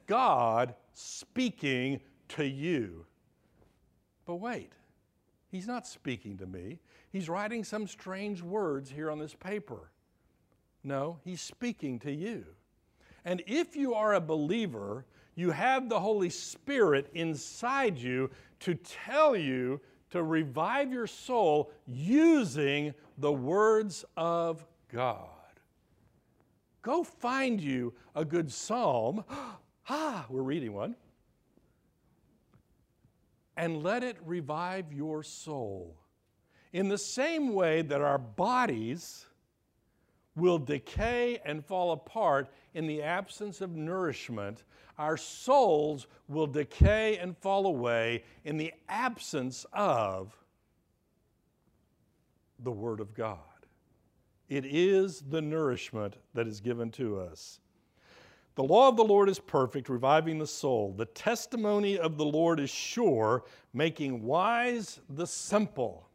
God 0.07 0.75
speaking 0.95 2.01
to 2.29 2.45
you. 2.45 3.07
But 4.25 4.37
wait, 4.37 4.73
He's 5.53 5.67
not 5.67 5.87
speaking 5.87 6.39
to 6.39 6.47
me. 6.47 6.79
He's 7.11 7.29
writing 7.29 7.63
some 7.63 7.87
strange 7.87 8.41
words 8.43 8.91
here 8.91 9.11
on 9.11 9.19
this 9.19 9.35
paper. 9.35 9.91
No, 10.83 11.19
he's 11.25 11.43
speaking 11.43 11.99
to 12.01 12.11
you. 12.11 12.45
And 13.27 13.43
if 13.47 13.77
you 13.77 13.95
are 13.95 14.15
a 14.15 14.21
believer, 14.21 15.05
you 15.35 15.51
have 15.51 15.91
the 15.91 16.01
Holy 16.01 16.31
Spirit 16.31 17.11
inside 17.13 17.99
you 17.99 18.31
to 18.61 18.75
tell 18.75 19.37
you 19.37 19.79
to 20.11 20.23
revive 20.23 20.91
your 20.91 21.07
soul 21.07 21.71
using 21.87 22.95
the 23.19 23.33
words 23.33 24.07
of 24.17 24.65
God. 24.91 25.29
Go 26.81 27.05
find 27.05 27.61
you 27.61 27.93
a 28.17 28.25
good 28.25 28.51
psalm. 28.51 29.23
Oh, 29.35 29.59
ah, 29.89 30.27
we're 30.29 30.43
reading 30.43 30.73
one. 30.73 30.97
And 33.57 33.83
let 33.83 34.03
it 34.03 34.17
revive 34.25 34.93
your 34.93 35.23
soul. 35.23 35.97
In 36.73 36.89
the 36.89 36.99
same 36.99 37.53
way 37.53 37.83
that 37.83 38.01
our 38.01 38.19
bodies 38.19 39.27
will 40.35 40.59
decay 40.59 41.39
and 41.45 41.65
fall 41.65 41.93
apart 41.93 42.49
in 42.75 42.87
the 42.87 43.03
absence 43.03 43.61
of 43.61 43.77
nourishment, 43.77 44.65
our 44.99 45.17
souls 45.17 46.07
will 46.29 46.47
decay 46.47 47.19
and 47.19 47.37
fall 47.37 47.67
away 47.67 48.25
in 48.45 48.57
the 48.57 48.73
absence 48.89 49.67
of 49.73 50.37
the 52.59 52.71
Word 52.71 53.01
of 53.01 53.15
God. 53.15 53.39
It 54.49 54.65
is 54.65 55.23
the 55.23 55.43
nourishment 55.43 56.17
that 56.35 56.47
is 56.47 56.61
given 56.61 56.91
to 56.93 57.19
us. 57.19 57.61
The 58.55 58.63
law 58.63 58.89
of 58.89 58.97
the 58.97 59.05
Lord 59.05 59.29
is 59.29 59.39
perfect, 59.39 59.89
reviving 59.89 60.39
the 60.39 60.47
soul. 60.47 60.93
The 60.97 61.07
testimony 61.07 61.99
of 61.99 62.19
the 62.19 62.25
Lord 62.25 62.61
is 62.61 62.69
sure, 62.69 63.45
making 63.73 64.23
wise 64.23 65.01
the 65.09 65.27
simple. 65.27 66.07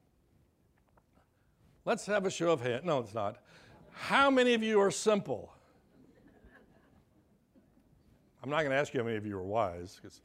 Let's 1.83 2.05
have 2.05 2.25
a 2.25 2.29
show 2.29 2.51
of 2.51 2.61
hands. 2.61 2.83
No, 2.85 2.99
it's 2.99 3.13
not. 3.13 3.37
How 3.91 4.29
many 4.29 4.53
of 4.53 4.61
you 4.61 4.79
are 4.79 4.91
simple? 4.91 5.51
I'm 8.43 8.51
not 8.51 8.59
going 8.59 8.69
to 8.69 8.77
ask 8.77 8.93
you 8.93 8.99
how 8.99 9.05
many 9.05 9.17
of 9.17 9.25
you 9.25 9.35
are 9.37 9.43
wise, 9.43 9.99
because 9.99 10.21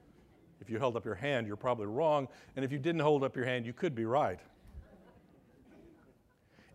if 0.61 0.69
you 0.69 0.79
held 0.79 0.97
up 0.97 1.05
your 1.05 1.15
hand, 1.15 1.47
you're 1.47 1.57
probably 1.57 1.87
wrong. 1.87 2.29
And 2.57 2.65
if 2.65 2.71
you 2.71 2.79
didn't 2.79 3.01
hold 3.01 3.25
up 3.25 3.35
your 3.35 3.47
hand, 3.47 3.65
you 3.65 3.73
could 3.73 3.95
be 3.95 4.05
right. 4.05 4.39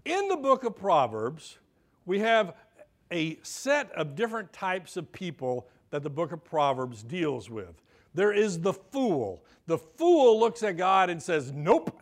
In 0.03 0.29
the 0.29 0.37
book 0.37 0.63
of 0.63 0.75
Proverbs, 0.75 1.59
we 2.05 2.19
have 2.19 2.55
a 3.11 3.39
set 3.43 3.91
of 3.91 4.15
different 4.15 4.51
types 4.53 4.97
of 4.97 5.11
people 5.11 5.67
that 5.89 6.03
the 6.03 6.09
book 6.09 6.31
of 6.31 6.43
Proverbs 6.43 7.03
deals 7.03 7.49
with. 7.49 7.81
There 8.13 8.33
is 8.33 8.61
the 8.61 8.73
fool. 8.73 9.43
The 9.67 9.77
fool 9.77 10.39
looks 10.39 10.63
at 10.63 10.77
God 10.77 11.09
and 11.09 11.21
says, 11.21 11.51
Nope. 11.51 12.01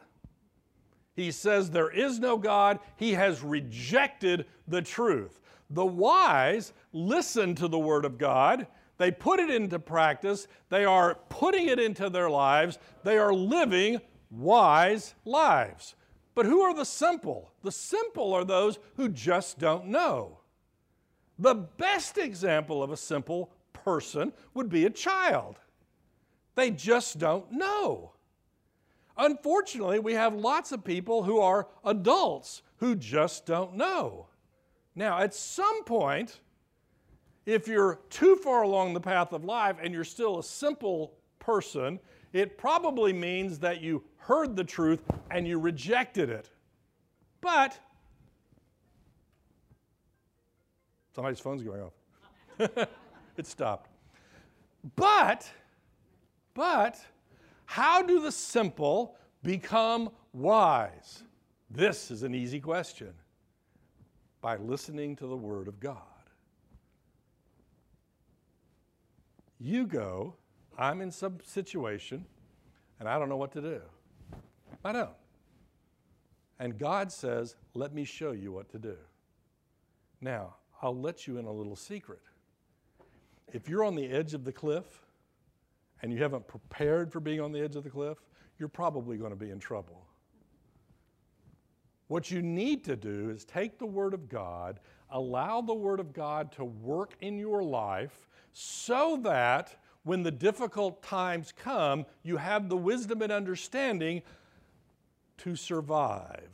He 1.16 1.32
says 1.32 1.70
there 1.70 1.90
is 1.90 2.20
no 2.20 2.38
God. 2.38 2.80
He 2.98 3.14
has 3.14 3.42
rejected 3.42 4.46
the 4.68 4.82
truth. 4.82 5.40
The 5.70 5.86
wise 5.86 6.74
listen 6.92 7.56
to 7.56 7.68
the 7.68 7.80
word 7.80 8.06
of 8.06 8.18
God. 8.18 8.68
They 8.98 9.12
put 9.12 9.40
it 9.40 9.50
into 9.50 9.80
practice. 9.80 10.48
They 10.70 10.86
are 10.86 11.16
putting 11.30 11.68
it 11.68 11.80
into 11.80 12.10
their 12.10 12.30
lives. 12.30 12.80
They 13.04 13.18
are 13.18 13.34
living 13.34 14.02
wise 14.30 15.16
lives. 15.24 15.96
But 16.34 16.46
who 16.46 16.62
are 16.62 16.74
the 16.74 16.86
simple? 16.86 17.52
The 17.64 17.72
simple 17.72 18.34
are 18.34 18.44
those 18.44 18.78
who 18.98 19.10
just 19.10 19.58
don't 19.58 19.88
know. 19.88 20.40
The 21.38 21.56
best 21.56 22.18
example 22.18 22.82
of 22.82 22.92
a 22.92 22.98
simple 22.98 23.52
person 23.74 24.34
would 24.54 24.70
be 24.70 24.86
a 24.86 24.90
child. 24.90 25.60
They 26.56 26.72
just 26.72 27.20
don't 27.20 27.52
know. 27.52 28.14
Unfortunately, 29.18 30.00
we 30.00 30.14
have 30.14 30.34
lots 30.34 30.72
of 30.72 30.84
people 30.84 31.24
who 31.24 31.40
are 31.40 31.68
adults 31.84 32.62
who 32.78 32.96
just 32.96 33.46
don't 33.46 33.76
know. 33.76 34.28
Now, 34.96 35.20
at 35.20 35.34
some 35.34 35.84
point, 35.84 36.40
if 37.46 37.68
you're 37.68 38.00
too 38.10 38.36
far 38.38 38.64
along 38.64 38.94
the 38.94 39.02
path 39.02 39.34
of 39.34 39.44
life 39.44 39.78
and 39.82 39.94
you're 39.94 40.04
still 40.04 40.40
a 40.40 40.44
simple 40.44 41.14
person, 41.40 42.00
it 42.34 42.58
probably 42.58 43.14
means 43.14 43.60
that 43.60 43.82
you 43.82 44.04
heard 44.18 44.56
the 44.56 44.64
truth 44.64 45.02
and 45.32 45.48
you 45.48 45.60
rejected 45.60 46.30
it. 46.30 46.50
But 47.42 47.80
somebody's 51.16 51.40
phone's 51.40 51.64
going 51.64 51.82
off. 51.82 51.94
it 53.38 53.48
stopped. 53.48 53.90
But, 54.96 55.50
but, 56.54 57.00
how 57.66 58.02
do 58.02 58.20
the 58.20 58.32
simple 58.32 59.16
become 59.42 60.10
wise? 60.34 61.24
This 61.72 62.12
is 62.12 62.24
an 62.24 62.36
easy 62.36 62.60
question. 62.60 63.14
By 64.42 64.58
listening 64.58 65.16
to 65.16 65.28
the 65.28 65.38
Word 65.38 65.68
of 65.68 65.80
God. 65.80 66.02
You 69.58 69.88
go, 69.88 70.36
I'm 70.78 71.02
in 71.02 71.10
some 71.10 71.38
situation, 71.44 72.26
and 73.00 73.08
I 73.08 73.18
don't 73.18 73.30
know 73.30 73.38
what 73.38 73.54
to 73.54 73.62
do. 73.62 73.82
I 74.84 74.92
don't. 74.92 75.10
And 76.60 76.78
God 76.78 77.12
says, 77.12 77.56
Let 77.74 77.94
me 77.94 78.04
show 78.04 78.34
you 78.34 78.52
what 78.52 78.70
to 78.70 78.78
do. 78.78 78.98
Now, 80.22 80.56
I'll 80.82 81.00
let 81.00 81.28
you 81.28 81.38
in 81.38 81.46
a 81.46 81.52
little 81.52 81.76
secret. 81.76 82.22
If 83.54 83.70
you're 83.70 83.84
on 83.84 83.96
the 83.96 84.08
edge 84.08 84.34
of 84.34 84.44
the 84.44 84.52
cliff, 84.52 84.86
and 86.02 86.14
you 86.14 86.22
haven't 86.22 86.48
prepared 86.48 87.12
for 87.12 87.20
being 87.20 87.42
on 87.42 87.52
the 87.52 87.60
edge 87.60 87.76
of 87.76 87.84
the 87.84 87.90
cliff, 87.90 88.18
you're 88.60 88.70
probably 88.70 89.18
going 89.18 89.32
to 89.32 89.36
be 89.36 89.50
in 89.50 89.60
trouble. 89.60 90.06
What 92.08 92.30
you 92.30 92.42
need 92.42 92.84
to 92.86 92.96
do 92.96 93.32
is 93.32 93.44
take 93.44 93.80
the 93.80 93.86
Word 93.86 94.14
of 94.14 94.30
God, 94.30 94.80
allow 95.10 95.62
the 95.62 95.74
Word 95.74 96.00
of 96.00 96.14
God 96.14 96.52
to 96.54 96.64
work 96.64 97.14
in 97.22 97.40
your 97.40 97.64
life 97.64 98.28
so 98.54 99.20
that 99.24 99.76
when 100.04 100.22
the 100.22 100.32
difficult 100.32 101.02
times 101.02 101.52
come, 101.52 102.06
you 102.22 102.38
have 102.38 102.70
the 102.70 102.78
wisdom 102.78 103.24
and 103.24 103.32
understanding 103.32 104.22
to 105.40 105.56
survive. 105.56 106.50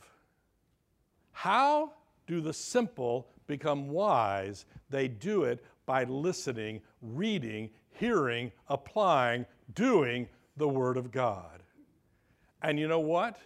How 1.34 1.92
do 2.28 2.40
the 2.40 2.54
simple 2.54 3.28
become 3.52 3.90
wise? 3.90 4.66
They 4.90 5.08
do 5.08 5.44
it 5.44 5.64
by 5.86 6.06
listening, 6.06 6.82
reading, 7.02 7.70
hearing, 7.92 8.52
applying, 8.68 9.46
doing 9.76 10.28
the 10.58 10.68
Word 10.68 10.98
of 10.98 11.12
God. 11.12 11.62
And 12.62 12.80
you 12.80 12.88
know 12.88 13.00
what? 13.00 13.38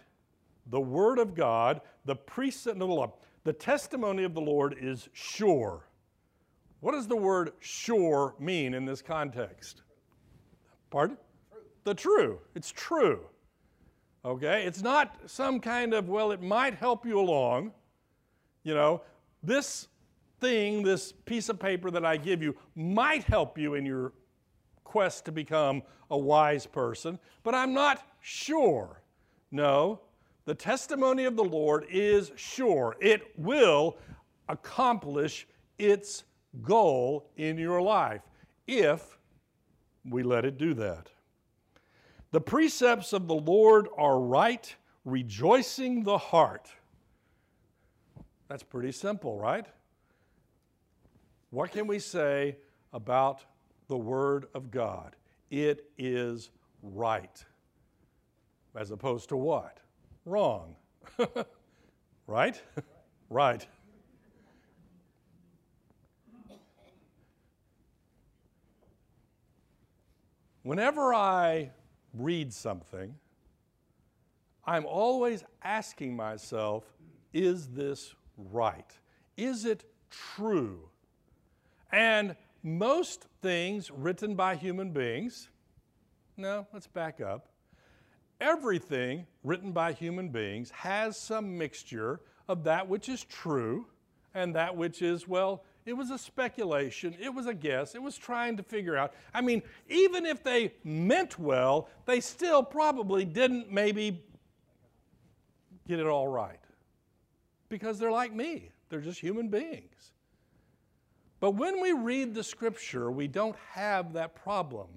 The 0.68 0.80
Word 0.80 1.18
of 1.18 1.34
God, 1.34 1.80
the 2.04 2.16
precept 2.16 2.78
the 3.44 3.52
testimony 3.52 4.24
of 4.24 4.34
the 4.34 4.40
Lord 4.40 4.76
is 4.80 5.08
sure. 5.12 5.86
What 6.80 6.92
does 6.92 7.06
the 7.06 7.16
word 7.16 7.52
sure 7.60 8.34
mean 8.38 8.74
in 8.74 8.84
this 8.84 9.00
context? 9.00 9.82
Pardon? 10.90 11.16
True. 11.50 11.62
The 11.84 11.94
true. 11.94 12.38
It's 12.54 12.70
true. 12.72 13.20
Okay? 14.24 14.64
It's 14.64 14.82
not 14.82 15.16
some 15.26 15.60
kind 15.60 15.94
of, 15.94 16.08
well, 16.08 16.32
it 16.32 16.42
might 16.42 16.74
help 16.74 17.06
you 17.06 17.20
along. 17.20 17.72
You 18.64 18.74
know, 18.74 19.02
this 19.42 19.88
thing, 20.40 20.82
this 20.82 21.12
piece 21.12 21.48
of 21.48 21.58
paper 21.58 21.90
that 21.90 22.04
I 22.04 22.16
give 22.16 22.42
you, 22.42 22.56
might 22.74 23.24
help 23.24 23.58
you 23.58 23.74
in 23.74 23.86
your 23.86 24.12
quest 24.84 25.24
to 25.26 25.32
become 25.32 25.82
a 26.10 26.18
wise 26.18 26.66
person, 26.66 27.18
but 27.42 27.54
I'm 27.54 27.74
not 27.74 28.06
sure. 28.20 29.02
No, 29.50 30.00
the 30.44 30.54
testimony 30.54 31.24
of 31.24 31.36
the 31.36 31.44
Lord 31.44 31.86
is 31.90 32.32
sure. 32.36 32.96
It 33.00 33.32
will 33.36 33.98
accomplish 34.48 35.46
its 35.78 36.24
goal 36.62 37.30
in 37.36 37.58
your 37.58 37.82
life 37.82 38.22
if 38.66 39.18
we 40.08 40.22
let 40.22 40.44
it 40.44 40.58
do 40.58 40.74
that. 40.74 41.10
The 42.30 42.40
precepts 42.40 43.12
of 43.12 43.28
the 43.28 43.34
Lord 43.34 43.88
are 43.96 44.20
right, 44.20 44.74
rejoicing 45.04 46.04
the 46.04 46.18
heart. 46.18 46.68
That's 48.48 48.62
pretty 48.62 48.92
simple, 48.92 49.38
right? 49.38 49.66
What 51.56 51.72
can 51.72 51.86
we 51.86 51.98
say 52.00 52.58
about 52.92 53.42
the 53.88 53.96
Word 53.96 54.46
of 54.54 54.70
God. 54.70 55.16
It 55.50 55.88
is 55.96 56.50
right. 56.82 57.44
As 58.74 58.90
opposed 58.90 59.30
to 59.30 59.38
what? 59.38 59.78
Wrong. 60.26 60.76
right? 62.26 62.60
right. 63.30 63.66
Whenever 70.62 71.14
I 71.14 71.70
read 72.12 72.52
something, 72.52 73.14
I'm 74.62 74.84
always 74.84 75.42
asking 75.62 76.16
myself, 76.16 76.84
is 77.32 77.68
this 77.68 78.14
right? 78.36 78.92
Is 79.38 79.64
it 79.64 79.84
true? 80.10 80.90
And 81.92 82.36
most 82.62 83.26
things 83.42 83.90
written 83.90 84.34
by 84.34 84.56
human 84.56 84.90
beings, 84.90 85.48
no, 86.36 86.66
let's 86.72 86.86
back 86.86 87.20
up. 87.20 87.48
everything 88.40 89.26
written 89.44 89.72
by 89.72 89.92
human 89.92 90.28
beings 90.28 90.70
has 90.70 91.18
some 91.18 91.56
mixture 91.56 92.20
of 92.48 92.64
that 92.64 92.88
which 92.88 93.08
is 93.08 93.24
true 93.24 93.86
and 94.34 94.54
that 94.54 94.76
which 94.76 95.00
is, 95.00 95.26
well, 95.26 95.64
it 95.86 95.94
was 95.94 96.10
a 96.10 96.18
speculation, 96.18 97.16
it 97.20 97.32
was 97.32 97.46
a 97.46 97.54
guess, 97.54 97.94
it 97.94 98.02
was 98.02 98.16
trying 98.18 98.56
to 98.56 98.62
figure 98.62 98.96
out. 98.96 99.14
I 99.32 99.40
mean, 99.40 99.62
even 99.88 100.26
if 100.26 100.42
they 100.42 100.74
meant 100.84 101.38
well, 101.38 101.88
they 102.06 102.20
still 102.20 102.62
probably 102.62 103.24
didn't 103.24 103.70
maybe 103.70 104.22
get 105.86 106.00
it 106.00 106.06
all 106.06 106.28
right 106.28 106.58
because 107.68 107.98
they're 107.98 108.10
like 108.10 108.34
me, 108.34 108.70
they're 108.88 109.00
just 109.00 109.20
human 109.20 109.48
beings. 109.48 110.12
But 111.38 111.52
when 111.52 111.80
we 111.80 111.92
read 111.92 112.34
the 112.34 112.42
scripture, 112.42 113.10
we 113.10 113.28
don't 113.28 113.56
have 113.72 114.14
that 114.14 114.34
problem. 114.34 114.88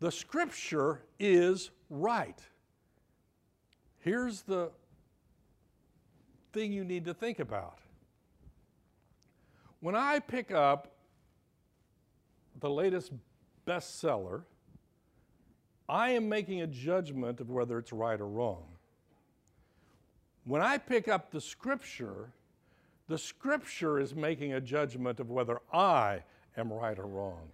The 0.00 0.12
scripture 0.12 1.02
is 1.18 1.70
right. 1.88 2.38
Here's 4.00 4.42
the 4.42 4.70
thing 6.52 6.72
you 6.72 6.84
need 6.84 7.06
to 7.06 7.14
think 7.14 7.38
about. 7.38 7.78
When 9.80 9.94
I 9.94 10.18
pick 10.18 10.50
up 10.50 10.92
the 12.60 12.70
latest 12.70 13.12
bestseller, 13.66 14.42
I 15.88 16.10
am 16.10 16.28
making 16.28 16.62
a 16.62 16.66
judgment 16.66 17.40
of 17.40 17.50
whether 17.50 17.78
it's 17.78 17.92
right 17.92 18.20
or 18.20 18.28
wrong. 18.28 18.64
When 20.44 20.60
I 20.60 20.78
pick 20.78 21.08
up 21.08 21.30
the 21.30 21.40
scripture, 21.40 22.30
the 23.08 23.18
scripture 23.18 23.98
is 23.98 24.14
making 24.14 24.54
a 24.54 24.60
judgment 24.60 25.20
of 25.20 25.30
whether 25.30 25.60
I 25.72 26.22
am 26.56 26.72
right 26.72 26.98
or 26.98 27.06
wrong. 27.06 27.48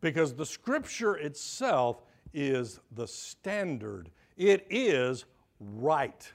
Because 0.00 0.34
the 0.34 0.46
scripture 0.46 1.14
itself 1.16 2.02
is 2.32 2.80
the 2.92 3.06
standard, 3.06 4.10
it 4.36 4.66
is 4.68 5.24
right. 5.60 6.30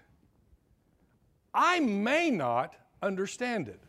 I 1.54 1.80
may 1.80 2.30
not 2.32 2.76
understand 3.02 3.68
it, 3.68 3.82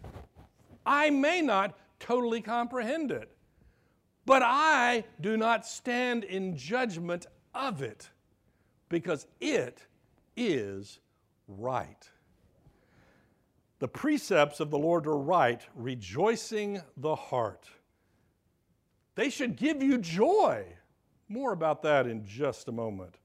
I 0.84 1.10
may 1.10 1.40
not 1.40 1.78
totally 2.00 2.40
comprehend 2.40 3.12
it, 3.12 3.30
but 4.26 4.42
I 4.44 5.04
do 5.20 5.36
not 5.36 5.66
stand 5.66 6.24
in 6.24 6.56
judgment 6.56 7.26
of 7.54 7.82
it 7.82 8.08
because 8.88 9.26
it 9.40 9.86
is 10.36 10.98
right. 11.46 12.08
The 13.80 13.88
precepts 13.88 14.60
of 14.60 14.70
the 14.70 14.78
Lord 14.78 15.06
are 15.06 15.16
right, 15.16 15.66
rejoicing 15.74 16.82
the 16.98 17.14
heart. 17.14 17.66
They 19.14 19.30
should 19.30 19.56
give 19.56 19.82
you 19.82 19.98
joy. 19.98 20.64
More 21.28 21.52
about 21.52 21.82
that 21.82 22.06
in 22.06 22.24
just 22.24 22.68
a 22.68 22.72
moment. 22.72 23.16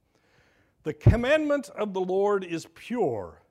The 0.84 0.94
commandment 0.94 1.70
of 1.70 1.94
the 1.94 2.02
Lord 2.02 2.44
is 2.46 2.68
pure, 2.74 3.42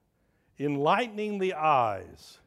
enlightening 0.58 1.38
the 1.38 1.52
eyes. 1.54 2.38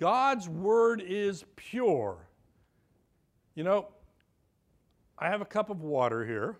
God's 0.00 0.48
word 0.48 1.02
is 1.06 1.44
pure. 1.56 2.16
You 3.54 3.64
know, 3.64 3.88
I 5.18 5.28
have 5.28 5.42
a 5.42 5.46
cup 5.46 5.68
of 5.68 5.82
water 5.82 6.24
here. 6.24 6.56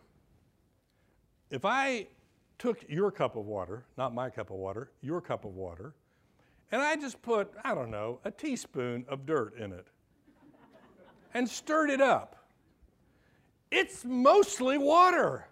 If 1.51 1.65
I 1.65 2.09
took 2.59 2.85
your 2.89 3.11
cup 3.11 3.37
of 3.37 3.47
water, 3.47 3.87
not 3.97 4.13
my 4.13 4.29
cup 4.29 4.51
of 4.51 4.57
water, 4.57 4.91
your 5.01 5.21
cup 5.21 5.45
of 5.45 5.55
water, 5.55 5.95
and 6.71 6.83
I 6.83 6.97
just 6.97 7.21
put, 7.23 7.53
I 7.65 7.75
don't 7.75 7.91
know, 7.91 8.21
a 8.25 8.31
teaspoon 8.31 9.05
of 9.09 9.27
dirt 9.27 9.57
in 9.57 9.73
it 9.73 9.87
and 11.35 11.49
stirred 11.49 11.91
it 11.91 12.01
up, 12.01 12.37
it's 13.71 14.05
mostly 14.05 14.79
water 14.79 15.47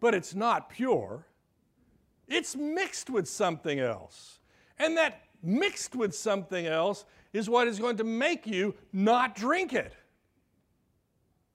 but 0.00 0.14
it's 0.14 0.34
not 0.34 0.70
pure. 0.70 1.26
It's 2.26 2.56
mixed 2.56 3.10
with 3.10 3.28
something 3.28 3.78
else. 3.78 4.40
And 4.78 4.96
that 4.96 5.22
mixed 5.42 5.94
with 5.94 6.14
something 6.14 6.66
else 6.66 7.04
is 7.32 7.48
what 7.48 7.68
is 7.68 7.78
going 7.78 7.98
to 7.98 8.04
make 8.04 8.46
you 8.46 8.74
not 8.92 9.34
drink 9.34 9.72
it 9.72 9.94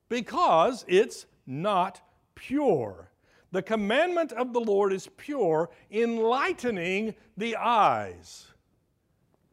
because 0.08 0.86
it's 0.88 1.26
not 1.48 2.02
pure. 2.36 3.10
The 3.56 3.62
commandment 3.62 4.34
of 4.34 4.52
the 4.52 4.60
Lord 4.60 4.92
is 4.92 5.08
pure, 5.16 5.70
enlightening 5.90 7.16
the 7.38 7.56
eyes. 7.56 8.48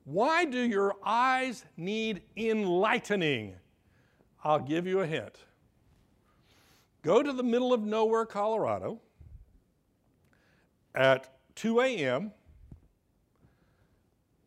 Why 0.03 0.45
do 0.45 0.59
your 0.59 0.97
eyes 1.05 1.65
need 1.77 2.23
enlightening? 2.37 3.55
I'll 4.43 4.59
give 4.59 4.89
you 4.89 5.03
a 5.03 5.07
hint. 5.07 5.37
Go 7.03 7.23
to 7.23 7.33
the 7.33 7.45
middle 7.45 7.73
of 7.73 7.85
nowhere, 7.85 8.27
Colorado, 8.27 9.01
at 10.97 11.33
2 11.55 11.81
a.m. 11.83 12.33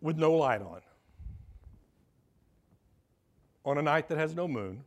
with 0.01 0.17
no 0.17 0.33
light 0.33 0.61
on, 0.61 0.81
on 3.63 3.77
a 3.77 3.81
night 3.81 4.09
that 4.09 4.17
has 4.17 4.35
no 4.35 4.49
moon, 4.49 4.83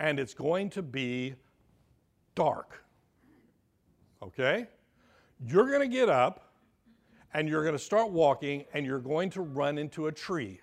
and 0.00 0.18
it's 0.18 0.34
going 0.34 0.68
to 0.70 0.82
be 0.82 1.36
dark. 2.34 2.83
Okay? 4.24 4.66
You're 5.46 5.66
going 5.66 5.80
to 5.80 5.94
get 5.94 6.08
up 6.08 6.52
and 7.32 7.48
you're 7.48 7.62
going 7.62 7.74
to 7.74 7.82
start 7.82 8.10
walking 8.10 8.64
and 8.72 8.86
you're 8.86 8.98
going 8.98 9.30
to 9.30 9.42
run 9.42 9.78
into 9.78 10.06
a 10.06 10.12
tree. 10.12 10.60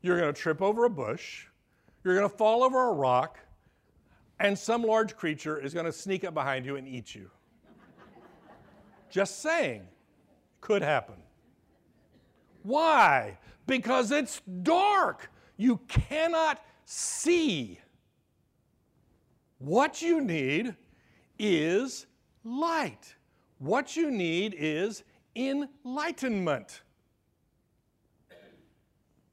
You're 0.00 0.18
going 0.18 0.32
to 0.32 0.40
trip 0.40 0.60
over 0.60 0.84
a 0.84 0.90
bush. 0.90 1.46
You're 2.02 2.16
going 2.16 2.28
to 2.28 2.36
fall 2.36 2.64
over 2.64 2.88
a 2.88 2.92
rock 2.92 3.38
and 4.40 4.58
some 4.58 4.82
large 4.82 5.16
creature 5.16 5.58
is 5.58 5.72
going 5.72 5.86
to 5.86 5.92
sneak 5.92 6.24
up 6.24 6.34
behind 6.34 6.66
you 6.66 6.76
and 6.76 6.88
eat 6.88 7.14
you. 7.14 7.30
Just 9.08 9.40
saying, 9.40 9.86
could 10.60 10.82
happen. 10.82 11.16
Why? 12.64 13.38
Because 13.66 14.10
it's 14.10 14.40
dark. 14.62 15.30
You 15.56 15.78
cannot 15.86 16.64
see. 16.84 17.78
What 19.58 20.02
you 20.02 20.20
need 20.20 20.74
is 21.38 22.06
light. 22.44 23.14
What 23.58 23.96
you 23.96 24.10
need 24.10 24.54
is 24.58 25.04
enlightenment. 25.36 26.82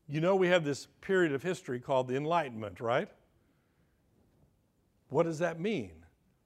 You 0.07 0.21
know, 0.21 0.35
we 0.35 0.47
have 0.47 0.63
this 0.63 0.87
period 1.01 1.33
of 1.33 1.43
history 1.43 1.79
called 1.79 2.07
the 2.07 2.15
Enlightenment, 2.15 2.79
right? 2.79 3.09
What 5.09 5.23
does 5.23 5.39
that 5.39 5.59
mean? 5.59 5.91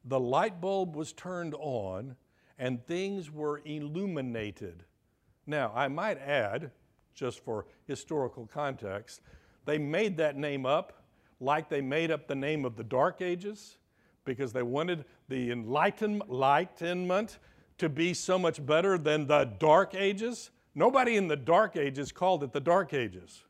The 0.06 0.20
light 0.20 0.60
bulb 0.60 0.96
was 0.96 1.14
turned 1.14 1.56
on 1.56 2.16
and 2.60 2.86
things 2.86 3.32
were 3.32 3.62
illuminated. 3.66 4.84
Now, 5.48 5.72
I 5.76 5.88
might 5.88 6.18
add, 6.18 6.72
just 7.14 7.44
for 7.44 7.66
historical 7.86 8.48
context, 8.48 9.22
they 9.66 9.78
made 9.78 10.18
that 10.18 10.36
name 10.36 10.66
up 10.66 11.04
like 11.40 11.70
they 11.70 11.82
made 11.82 12.12
up 12.12 12.28
the 12.28 12.36
name 12.36 12.66
of 12.66 12.76
the 12.76 12.84
Dark 12.84 13.22
Ages 13.22 13.78
because 14.26 14.54
they 14.54 14.64
wanted 14.64 15.06
the 15.30 15.52
enlightenment 15.52 17.40
to 17.78 17.90
be 17.90 18.14
so 18.14 18.38
much 18.38 18.66
better 18.66 18.98
than 18.98 19.28
the 19.28 19.46
Dark 19.60 19.96
Ages. 19.96 20.52
Nobody 20.76 21.16
in 21.16 21.28
the 21.28 21.36
Dark 21.36 21.76
Ages 21.76 22.12
called 22.12 22.44
it 22.44 22.52
the 22.52 22.60
Dark 22.60 22.94
Ages. 22.94 23.44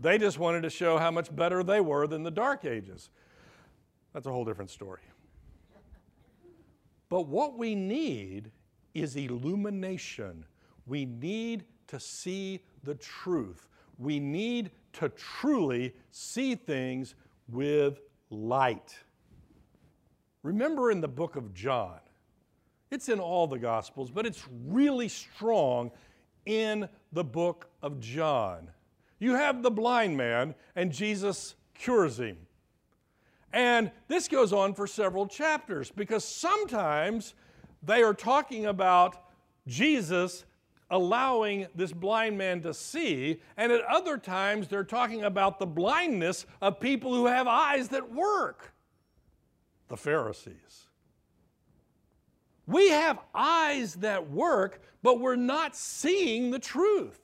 They 0.00 0.18
just 0.18 0.38
wanted 0.38 0.62
to 0.62 0.70
show 0.70 0.98
how 0.98 1.10
much 1.10 1.34
better 1.34 1.62
they 1.62 1.80
were 1.80 2.06
than 2.06 2.22
the 2.22 2.30
Dark 2.30 2.64
Ages. 2.64 3.10
That's 4.12 4.26
a 4.26 4.30
whole 4.30 4.44
different 4.44 4.70
story. 4.70 5.00
But 7.08 7.28
what 7.28 7.56
we 7.56 7.74
need 7.74 8.50
is 8.94 9.16
illumination. 9.16 10.44
We 10.86 11.04
need 11.04 11.64
to 11.88 12.00
see 12.00 12.62
the 12.82 12.94
truth. 12.94 13.68
We 13.98 14.18
need 14.18 14.70
to 14.94 15.08
truly 15.10 15.94
see 16.10 16.54
things 16.54 17.14
with 17.48 18.00
light. 18.30 18.96
Remember 20.46 20.92
in 20.92 21.00
the 21.00 21.08
book 21.08 21.34
of 21.34 21.52
John, 21.54 21.98
it's 22.92 23.08
in 23.08 23.18
all 23.18 23.48
the 23.48 23.58
Gospels, 23.58 24.12
but 24.12 24.24
it's 24.24 24.44
really 24.64 25.08
strong 25.08 25.90
in 26.44 26.88
the 27.10 27.24
book 27.24 27.68
of 27.82 27.98
John. 27.98 28.70
You 29.18 29.34
have 29.34 29.64
the 29.64 29.72
blind 29.72 30.16
man, 30.16 30.54
and 30.76 30.92
Jesus 30.92 31.56
cures 31.74 32.20
him. 32.20 32.36
And 33.52 33.90
this 34.06 34.28
goes 34.28 34.52
on 34.52 34.74
for 34.74 34.86
several 34.86 35.26
chapters 35.26 35.90
because 35.90 36.22
sometimes 36.24 37.34
they 37.82 38.04
are 38.04 38.14
talking 38.14 38.66
about 38.66 39.16
Jesus 39.66 40.44
allowing 40.90 41.66
this 41.74 41.90
blind 41.90 42.38
man 42.38 42.60
to 42.60 42.72
see, 42.72 43.40
and 43.56 43.72
at 43.72 43.80
other 43.86 44.16
times 44.16 44.68
they're 44.68 44.84
talking 44.84 45.24
about 45.24 45.58
the 45.58 45.66
blindness 45.66 46.46
of 46.62 46.78
people 46.78 47.12
who 47.12 47.26
have 47.26 47.48
eyes 47.48 47.88
that 47.88 48.12
work 48.12 48.75
the 49.88 49.96
Pharisees. 49.96 50.88
We 52.66 52.90
have 52.90 53.20
eyes 53.34 53.94
that 53.96 54.30
work, 54.30 54.82
but 55.02 55.20
we're 55.20 55.36
not 55.36 55.76
seeing 55.76 56.50
the 56.50 56.58
truth. 56.58 57.20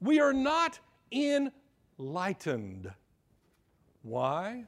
We 0.00 0.18
are 0.20 0.32
not 0.32 0.78
enlightened. 1.12 2.90
Why? 4.02 4.64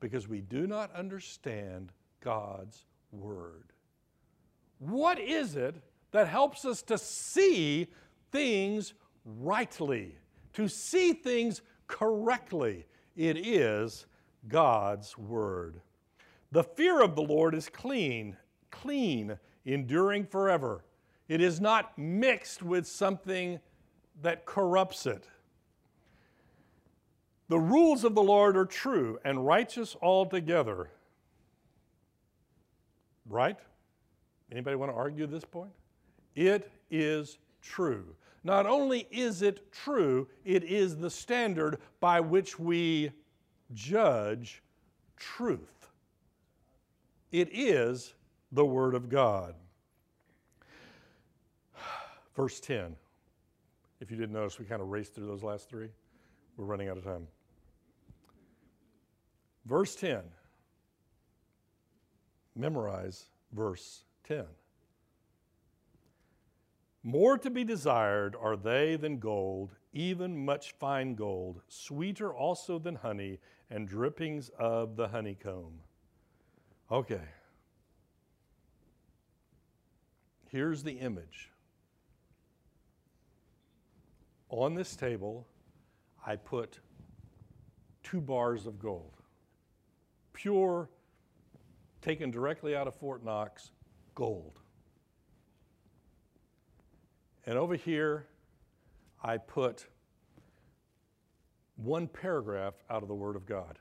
because 0.00 0.28
we 0.28 0.40
do 0.40 0.66
not 0.66 0.94
understand 0.94 1.90
God's 2.20 2.84
Word. 3.12 3.72
What 4.78 5.18
is 5.18 5.56
it 5.56 5.76
that 6.12 6.28
helps 6.28 6.64
us 6.64 6.82
to 6.82 6.98
see 6.98 7.88
things 8.30 8.94
rightly, 9.24 10.16
to 10.54 10.68
see 10.68 11.12
things 11.12 11.62
correctly? 11.86 12.84
It 13.16 13.38
is 13.38 14.06
God's 14.48 15.16
Word. 15.16 15.80
The 16.52 16.64
fear 16.64 17.02
of 17.02 17.16
the 17.16 17.22
Lord 17.22 17.54
is 17.54 17.68
clean, 17.68 18.36
clean, 18.70 19.38
enduring 19.64 20.26
forever. 20.26 20.84
It 21.28 21.40
is 21.40 21.60
not 21.60 21.96
mixed 21.98 22.62
with 22.62 22.86
something 22.86 23.58
that 24.22 24.46
corrupts 24.46 25.06
it. 25.06 25.28
The 27.48 27.58
rules 27.58 28.04
of 28.04 28.14
the 28.14 28.22
Lord 28.22 28.56
are 28.56 28.64
true 28.64 29.18
and 29.24 29.46
righteous 29.46 29.96
altogether. 30.00 30.90
Right? 33.28 33.58
Anybody 34.50 34.76
want 34.76 34.92
to 34.92 34.96
argue 34.96 35.26
this 35.26 35.44
point? 35.44 35.72
It 36.34 36.70
is 36.90 37.38
true. 37.62 38.14
Not 38.44 38.66
only 38.66 39.08
is 39.10 39.42
it 39.42 39.72
true, 39.72 40.28
it 40.44 40.62
is 40.62 40.96
the 40.96 41.10
standard 41.10 41.78
by 41.98 42.20
which 42.20 42.58
we 42.58 43.10
judge 43.74 44.62
truth. 45.16 45.75
It 47.36 47.50
is 47.52 48.14
the 48.50 48.64
Word 48.64 48.94
of 48.94 49.10
God. 49.10 49.54
Verse 52.34 52.58
10. 52.60 52.96
If 54.00 54.10
you 54.10 54.16
didn't 54.16 54.32
notice, 54.32 54.58
we 54.58 54.64
kind 54.64 54.80
of 54.80 54.88
raced 54.88 55.14
through 55.14 55.26
those 55.26 55.42
last 55.42 55.68
three. 55.68 55.90
We're 56.56 56.64
running 56.64 56.88
out 56.88 56.96
of 56.96 57.04
time. 57.04 57.26
Verse 59.66 59.94
10. 59.96 60.22
Memorize 62.54 63.26
verse 63.52 64.04
10. 64.26 64.46
More 67.02 67.36
to 67.36 67.50
be 67.50 67.64
desired 67.64 68.34
are 68.40 68.56
they 68.56 68.96
than 68.96 69.18
gold, 69.18 69.74
even 69.92 70.42
much 70.42 70.72
fine 70.80 71.14
gold, 71.14 71.60
sweeter 71.68 72.32
also 72.32 72.78
than 72.78 72.94
honey 72.94 73.40
and 73.68 73.86
drippings 73.86 74.50
of 74.58 74.96
the 74.96 75.08
honeycomb. 75.08 75.82
Okay. 76.90 77.20
Here's 80.48 80.82
the 80.82 80.92
image. 80.92 81.50
On 84.48 84.74
this 84.74 84.94
table, 84.94 85.46
I 86.24 86.36
put 86.36 86.78
two 88.02 88.20
bars 88.20 88.66
of 88.66 88.78
gold. 88.78 89.12
Pure, 90.32 90.88
taken 92.00 92.30
directly 92.30 92.76
out 92.76 92.86
of 92.86 92.94
Fort 92.94 93.24
Knox, 93.24 93.72
gold. 94.14 94.60
And 97.46 97.58
over 97.58 97.74
here, 97.74 98.26
I 99.22 99.38
put 99.38 99.86
one 101.76 102.06
paragraph 102.06 102.74
out 102.88 103.02
of 103.02 103.08
the 103.08 103.14
Word 103.14 103.34
of 103.34 103.44
God. 103.44 103.78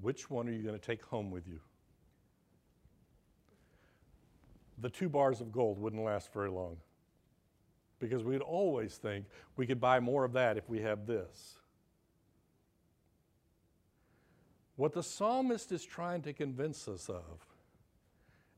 Which 0.00 0.30
one 0.30 0.48
are 0.48 0.52
you 0.52 0.62
going 0.62 0.78
to 0.78 0.84
take 0.84 1.04
home 1.04 1.30
with 1.30 1.46
you? 1.46 1.60
The 4.78 4.90
two 4.90 5.08
bars 5.08 5.40
of 5.40 5.52
gold 5.52 5.78
wouldn't 5.78 6.02
last 6.02 6.32
very 6.32 6.50
long 6.50 6.76
because 7.98 8.22
we'd 8.22 8.42
always 8.42 8.96
think 8.96 9.24
we 9.56 9.66
could 9.66 9.80
buy 9.80 10.00
more 10.00 10.24
of 10.24 10.34
that 10.34 10.58
if 10.58 10.68
we 10.68 10.80
have 10.82 11.06
this. 11.06 11.58
What 14.76 14.92
the 14.92 15.02
psalmist 15.02 15.72
is 15.72 15.84
trying 15.84 16.20
to 16.22 16.34
convince 16.34 16.86
us 16.86 17.08
of 17.08 17.46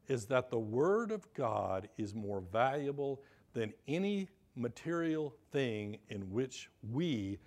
is 0.09 0.27
that 0.27 0.51
the 0.51 0.59
Word 0.59 1.13
of 1.13 1.33
God 1.35 1.89
is 1.97 2.15
more 2.15 2.41
valuable 2.41 3.23
than 3.53 3.73
any 3.87 4.29
material 4.57 5.35
thing 5.53 5.99
in 6.09 6.33
which 6.33 6.69
we, 6.91 7.39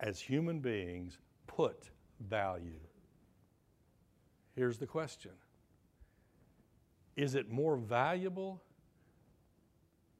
as 0.00 0.18
human 0.18 0.60
beings, 0.60 1.18
put 1.46 1.90
value. 2.20 2.80
Here's 4.58 4.78
the 4.78 4.88
question 4.88 5.30
Is 7.14 7.36
it 7.36 7.48
more 7.48 7.76
valuable 7.76 8.60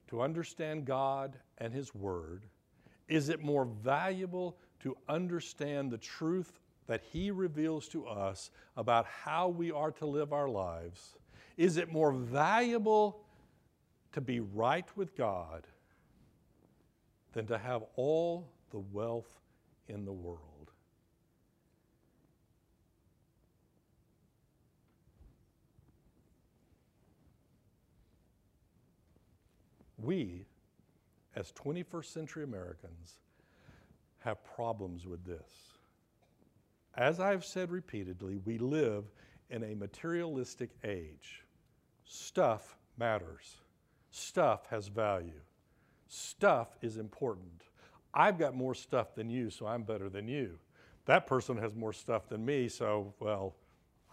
to 0.06 0.22
understand 0.22 0.84
God 0.84 1.36
and 1.58 1.72
His 1.72 1.92
Word? 1.92 2.44
Is 3.08 3.30
it 3.30 3.42
more 3.42 3.64
valuable 3.64 4.56
to 4.84 4.96
understand 5.08 5.90
the 5.90 5.98
truth 5.98 6.60
that 6.86 7.02
He 7.12 7.32
reveals 7.32 7.88
to 7.88 8.06
us 8.06 8.52
about 8.76 9.06
how 9.06 9.48
we 9.48 9.72
are 9.72 9.90
to 9.90 10.06
live 10.06 10.32
our 10.32 10.48
lives? 10.48 11.16
Is 11.56 11.76
it 11.76 11.90
more 11.90 12.12
valuable 12.12 13.24
to 14.12 14.20
be 14.20 14.38
right 14.38 14.86
with 14.96 15.16
God 15.16 15.66
than 17.32 17.48
to 17.48 17.58
have 17.58 17.82
all 17.96 18.46
the 18.70 18.78
wealth 18.78 19.40
in 19.88 20.04
the 20.04 20.12
world? 20.12 20.57
We, 30.02 30.46
as 31.34 31.52
21st 31.52 32.04
century 32.06 32.44
Americans, 32.44 33.20
have 34.20 34.42
problems 34.44 35.06
with 35.06 35.24
this. 35.24 35.72
As 36.96 37.20
I've 37.20 37.44
said 37.44 37.70
repeatedly, 37.70 38.38
we 38.44 38.58
live 38.58 39.04
in 39.50 39.62
a 39.64 39.74
materialistic 39.74 40.70
age. 40.84 41.44
Stuff 42.04 42.76
matters, 42.96 43.56
stuff 44.10 44.66
has 44.70 44.88
value, 44.88 45.40
stuff 46.08 46.76
is 46.82 46.96
important. 46.96 47.62
I've 48.14 48.38
got 48.38 48.54
more 48.54 48.74
stuff 48.74 49.14
than 49.14 49.30
you, 49.30 49.50
so 49.50 49.66
I'm 49.66 49.82
better 49.82 50.08
than 50.08 50.26
you. 50.26 50.58
That 51.04 51.26
person 51.26 51.56
has 51.58 51.74
more 51.74 51.92
stuff 51.92 52.28
than 52.28 52.44
me, 52.44 52.68
so, 52.68 53.14
well, 53.20 53.54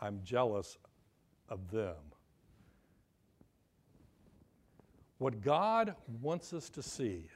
I'm 0.02 0.22
jealous 0.24 0.78
of 1.50 1.72
them. 1.72 1.96
What 5.18 5.41
God 5.41 5.95
wants 6.22 6.53
us 6.53 6.70
to 6.72 6.84
see, 6.84 7.30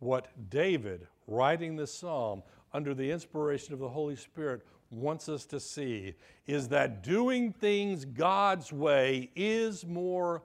what 0.00 0.28
David, 0.50 1.06
writing 1.26 1.76
this 1.76 1.92
psalm 1.92 2.42
under 2.72 2.94
the 2.94 3.10
inspiration 3.10 3.72
of 3.72 3.80
the 3.80 3.88
Holy 3.88 4.16
Spirit, 4.16 4.62
wants 4.90 5.28
us 5.28 5.46
to 5.46 5.58
see, 5.58 6.14
is 6.46 6.68
that 6.68 7.02
doing 7.02 7.52
things 7.52 8.04
God's 8.04 8.72
way 8.72 9.30
is 9.34 9.86
more 9.86 10.42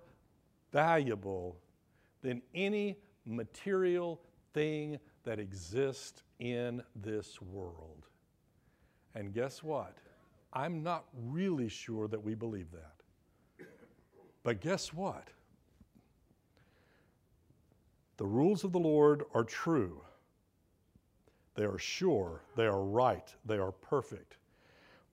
valuable 0.71 1.57
than 2.21 2.41
any 2.55 2.97
material 3.25 4.21
thing 4.53 4.97
that 5.23 5.39
exists 5.39 6.23
in 6.39 6.81
this 6.95 7.41
world. 7.41 8.07
And 9.13 9.33
guess 9.33 9.61
what? 9.61 9.97
I'm 10.53 10.81
not 10.81 11.05
really 11.13 11.69
sure 11.69 12.07
that 12.07 12.23
we 12.23 12.33
believe 12.33 12.71
that. 12.71 13.65
But 14.43 14.61
guess 14.61 14.93
what? 14.93 15.27
The 18.19 18.25
rules 18.25 18.65
of 18.65 18.73
the 18.73 18.79
Lord 18.79 19.23
are 19.33 19.45
true. 19.45 20.01
They 21.55 21.63
are 21.63 21.77
sure. 21.77 22.41
They 22.57 22.65
are 22.65 22.83
right. 22.83 23.33
They 23.45 23.57
are 23.57 23.71
perfect. 23.71 24.35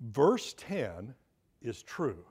Verse 0.00 0.56
10 0.58 1.14
is 1.62 1.84
true. 1.84 2.24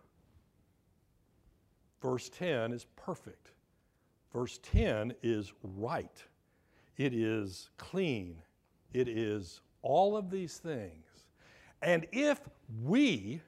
Verse 2.01 2.27
10 2.27 2.73
is 2.73 2.87
perfect. 2.97 3.51
Verse 4.33 4.59
10 4.63 5.13
is 5.23 5.53
right. 5.63 6.21
It 6.97 7.13
is 7.13 7.69
clean. 7.77 8.41
It 8.91 9.07
is 9.07 9.61
all 9.81 10.17
of 10.17 10.29
these 10.29 10.57
things. 10.57 11.05
And 11.81 12.05
if 12.11 12.41
we 12.83 13.39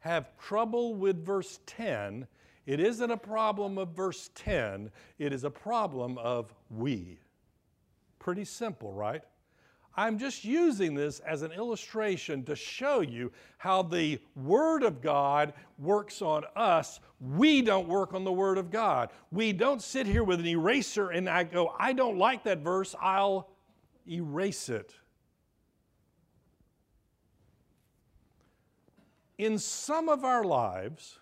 have 0.00 0.36
trouble 0.36 0.96
with 0.96 1.24
verse 1.24 1.60
10, 1.64 2.26
it 2.66 2.80
isn't 2.80 3.10
a 3.10 3.16
problem 3.16 3.78
of 3.78 3.88
verse 3.90 4.30
10, 4.34 4.90
it 5.18 5.32
is 5.32 5.44
a 5.44 5.50
problem 5.50 6.18
of 6.18 6.54
we. 6.70 7.18
Pretty 8.18 8.44
simple, 8.44 8.92
right? 8.92 9.22
I'm 9.94 10.18
just 10.18 10.44
using 10.44 10.94
this 10.94 11.20
as 11.20 11.42
an 11.42 11.52
illustration 11.52 12.44
to 12.44 12.56
show 12.56 13.00
you 13.00 13.30
how 13.58 13.82
the 13.82 14.20
Word 14.34 14.84
of 14.84 15.02
God 15.02 15.52
works 15.78 16.22
on 16.22 16.44
us. 16.56 17.00
We 17.20 17.60
don't 17.60 17.88
work 17.88 18.14
on 18.14 18.24
the 18.24 18.32
Word 18.32 18.56
of 18.56 18.70
God. 18.70 19.10
We 19.30 19.52
don't 19.52 19.82
sit 19.82 20.06
here 20.06 20.24
with 20.24 20.40
an 20.40 20.46
eraser 20.46 21.10
and 21.10 21.28
I 21.28 21.44
go, 21.44 21.74
I 21.78 21.92
don't 21.92 22.16
like 22.16 22.44
that 22.44 22.60
verse, 22.60 22.94
I'll 23.02 23.50
erase 24.08 24.70
it. 24.70 24.94
In 29.36 29.58
some 29.58 30.08
of 30.08 30.24
our 30.24 30.44
lives, 30.44 31.18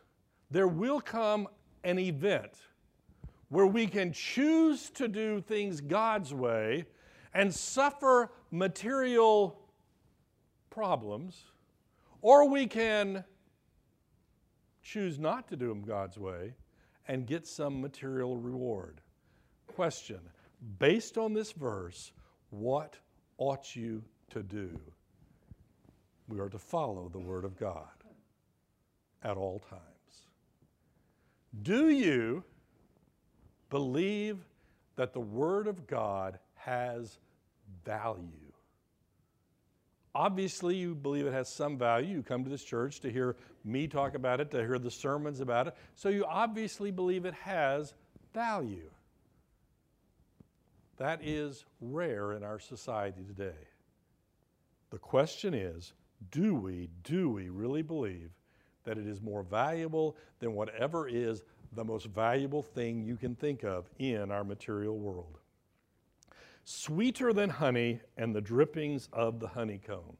there 0.51 0.68
will 0.68 1.01
come 1.01 1.48
an 1.84 1.98
event 1.98 2.53
where 3.48 3.66
we 3.66 3.86
can 3.86 4.12
choose 4.12 4.90
to 4.90 5.09
do 5.09 5.40
things 5.40 5.80
God's 5.80 6.32
way 6.32 6.84
and 7.34 7.55
suffer 7.55 8.30
material 8.51 9.61
problems, 10.70 11.44
or 12.22 12.48
we 12.48 12.66
can 12.66 13.24
choose 14.82 15.18
not 15.18 15.48
to 15.48 15.57
do 15.57 15.68
them 15.68 15.82
God's 15.82 16.18
way 16.18 16.55
and 17.09 17.26
get 17.26 17.46
some 17.46 17.80
material 17.80 18.36
reward. 18.36 19.01
Question 19.66 20.20
Based 20.78 21.16
on 21.16 21.32
this 21.32 21.53
verse, 21.53 22.12
what 22.51 22.96
ought 23.38 23.74
you 23.74 24.03
to 24.30 24.42
do? 24.42 24.78
We 26.28 26.38
are 26.38 26.48
to 26.51 26.59
follow 26.59 27.09
the 27.09 27.18
Word 27.18 27.44
of 27.44 27.59
God 27.59 27.88
at 29.22 29.36
all 29.36 29.59
times. 29.59 29.89
Do 31.62 31.88
you 31.88 32.44
believe 33.70 34.38
that 34.96 35.12
the 35.12 35.20
Word 35.20 35.66
of 35.66 35.86
God 35.86 36.38
has 36.55 37.18
value? 37.84 38.53
Obviously, 40.14 40.76
you 40.76 40.94
believe 40.94 41.26
it 41.26 41.32
has 41.32 41.48
some 41.48 41.78
value. 41.78 42.16
You 42.16 42.22
come 42.22 42.42
to 42.44 42.51
this 42.51 42.64
church 42.64 43.01
to 43.01 43.11
hear 43.11 43.36
me 43.64 43.86
talk 43.86 44.14
about 44.14 44.40
it, 44.40 44.51
to 44.51 44.59
hear 44.59 44.78
the 44.78 44.90
sermons 44.90 45.40
about 45.40 45.68
it. 45.68 45.76
So 45.94 46.09
you 46.09 46.24
obviously 46.24 46.90
believe 46.90 47.24
it 47.24 47.34
has 47.34 47.94
value. 48.34 48.90
That 50.96 51.20
is 51.22 51.64
rare 51.80 52.32
in 52.32 52.42
our 52.42 52.59
society 52.59 53.22
today. 53.22 53.59
The 54.90 54.98
question 54.98 55.55
is 55.55 55.92
do 56.30 56.55
we, 56.55 56.90
do 57.05 57.30
we 57.30 57.48
really 57.48 57.82
believe 57.82 58.30
that 58.85 58.99
it 58.99 59.07
is 59.07 59.20
more 59.20 59.43
valuable 59.43 60.16
than 60.39 60.55
whatever 60.55 61.09
is 61.09 61.43
the 61.72 61.85
most 61.85 62.07
valuable 62.07 62.62
thing 62.62 63.05
you 63.05 63.16
can 63.16 63.35
think 63.35 63.62
of 63.64 63.89
in 63.99 64.31
our 64.31 64.45
material 64.45 64.99
world? 64.99 65.39
Sweeter 66.64 67.33
than 67.33 67.51
honey 67.51 68.01
and 68.16 68.35
the 68.35 68.41
drippings 68.41 69.09
of 69.12 69.41
the 69.41 69.49
honeycomb. 69.49 70.16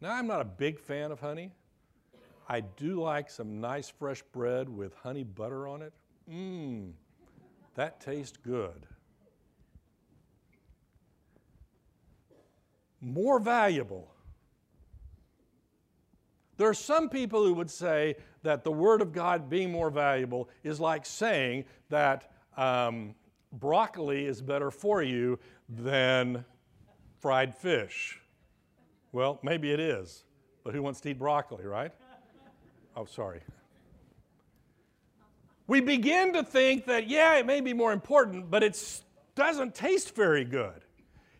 Now, 0.00 0.12
I'm 0.12 0.26
not 0.26 0.40
a 0.40 0.44
big 0.44 0.78
fan 0.78 1.10
of 1.10 1.20
honey. 1.20 1.52
I 2.48 2.60
do 2.60 3.00
like 3.00 3.30
some 3.30 3.60
nice 3.60 3.88
fresh 3.88 4.22
bread 4.22 4.68
with 4.68 4.94
honey 4.94 5.24
butter 5.24 5.66
on 5.66 5.82
it. 5.82 5.92
Mmm, 6.30 6.92
that 7.74 8.00
tastes 8.00 8.36
good. 8.36 8.86
More 13.00 13.38
valuable. 13.38 14.12
There 16.56 16.68
are 16.68 16.74
some 16.74 17.08
people 17.08 17.44
who 17.44 17.54
would 17.54 17.70
say 17.70 18.16
that 18.42 18.64
the 18.64 18.72
Word 18.72 19.02
of 19.02 19.12
God 19.12 19.50
being 19.50 19.70
more 19.70 19.90
valuable 19.90 20.48
is 20.64 20.80
like 20.80 21.04
saying 21.04 21.64
that 21.90 22.32
um, 22.56 23.14
broccoli 23.52 24.26
is 24.26 24.40
better 24.40 24.70
for 24.70 25.02
you 25.02 25.38
than 25.68 26.44
fried 27.20 27.54
fish. 27.54 28.20
Well, 29.12 29.38
maybe 29.42 29.70
it 29.72 29.80
is, 29.80 30.24
but 30.64 30.74
who 30.74 30.82
wants 30.82 31.00
to 31.02 31.10
eat 31.10 31.18
broccoli, 31.18 31.64
right? 31.64 31.92
Oh, 32.96 33.04
sorry. 33.04 33.40
We 35.66 35.80
begin 35.80 36.32
to 36.34 36.42
think 36.42 36.86
that, 36.86 37.08
yeah, 37.08 37.36
it 37.36 37.44
may 37.44 37.60
be 37.60 37.74
more 37.74 37.92
important, 37.92 38.50
but 38.50 38.62
it 38.62 39.02
doesn't 39.34 39.74
taste 39.74 40.14
very 40.14 40.44
good. 40.44 40.82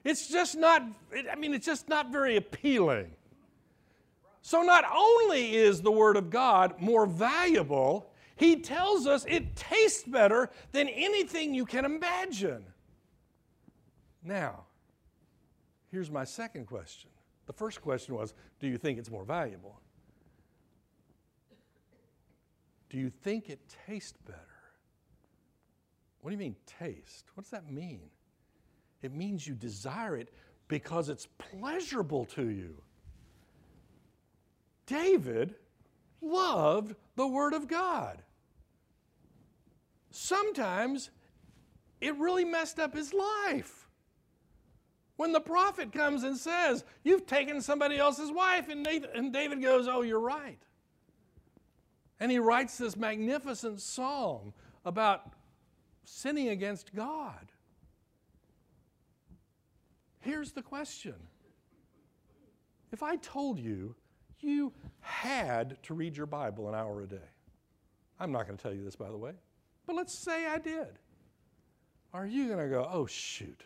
It's 0.05 0.29
just 0.29 0.57
not, 0.57 0.83
I 1.31 1.37
mean, 1.37 1.55
it's 1.55 1.67
just 1.67 1.89
not 1.89 2.13
very 2.13 2.37
appealing. 2.37 3.13
So, 4.47 4.63
not 4.63 4.85
only 4.95 5.57
is 5.57 5.83
the 5.83 5.91
Word 5.91 6.17
of 6.17 6.31
God 6.31 6.81
more 6.81 7.05
valuable, 7.05 8.13
He 8.37 8.61
tells 8.61 9.05
us 9.05 9.25
it 9.29 9.57
tastes 9.57 10.05
better 10.05 10.51
than 10.71 10.87
anything 10.87 11.53
you 11.53 11.67
can 11.67 11.85
imagine. 11.85 12.65
Now, 14.23 14.67
here's 15.91 16.13
my 16.13 16.23
second 16.23 16.67
question. 16.67 17.11
The 17.47 17.55
first 17.55 17.83
question 17.83 18.15
was 18.15 18.35
Do 18.61 18.69
you 18.69 18.79
think 18.79 19.01
it's 19.01 19.11
more 19.11 19.25
valuable? 19.25 19.81
Do 22.89 22.99
you 22.99 23.11
think 23.11 23.51
it 23.51 23.59
tastes 23.89 24.17
better? 24.29 24.39
What 26.21 26.31
do 26.31 26.35
you 26.35 26.39
mean, 26.39 26.55
taste? 26.67 27.25
What 27.35 27.43
does 27.43 27.51
that 27.51 27.69
mean? 27.69 28.03
It 29.03 29.13
means 29.13 29.45
you 29.45 29.55
desire 29.55 30.17
it 30.17 30.33
because 30.69 31.09
it's 31.09 31.27
pleasurable 31.37 32.27
to 32.27 32.49
you. 32.49 32.81
David 34.87 35.55
loved 36.21 36.95
the 37.17 37.27
Word 37.27 37.53
of 37.53 37.69
God. 37.69 38.23
Sometimes 40.11 41.11
it 42.01 42.17
really 42.17 42.45
messed 42.45 42.79
up 42.79 42.95
his 42.95 43.13
life. 43.13 43.89
When 45.17 45.33
the 45.33 45.41
prophet 45.41 45.93
comes 45.93 46.25
and 46.25 46.37
says, 46.37 46.85
You've 47.03 47.27
taken 47.27 47.61
somebody 47.61 47.99
else's 47.99 48.31
wife, 48.31 48.69
and, 48.69 48.83
Nathan, 48.83 49.11
and 49.15 49.33
David 49.33 49.63
goes, 49.63 49.89
Oh, 49.89 50.03
you're 50.03 50.21
right. 50.21 50.59
And 52.21 52.31
he 52.31 52.39
writes 52.39 52.79
this 52.79 52.97
magnificent 52.97 53.81
psalm 53.81 54.53
about 54.85 55.33
sinning 56.05 56.49
against 56.49 56.95
God. 56.95 57.53
Here's 60.21 60.53
the 60.53 60.63
question 60.63 61.15
If 62.93 63.03
I 63.03 63.17
told 63.17 63.59
you 63.59 63.95
you 64.47 64.73
had 65.01 65.83
to 65.85 65.95
read 65.95 66.17
your 66.17 66.27
Bible 66.27 66.69
an 66.69 66.75
hour 66.75 67.03
a 67.03 67.07
day, 67.07 67.17
I'm 68.19 68.33
not 68.33 68.47
going 68.47 68.57
to 68.57 68.63
tell 68.63 68.73
you 68.73 68.85
this, 68.85 68.97
by 68.97 69.11
the 69.11 69.17
way, 69.17 69.33
but 69.87 69.97
let's 69.97 70.15
say 70.15 70.47
I 70.47 70.59
did. 70.59 70.99
Are 72.13 72.27
you 72.27 72.49
going 72.49 72.59
to 72.59 72.69
go, 72.69 72.89
oh, 72.91 73.07
shoot? 73.07 73.63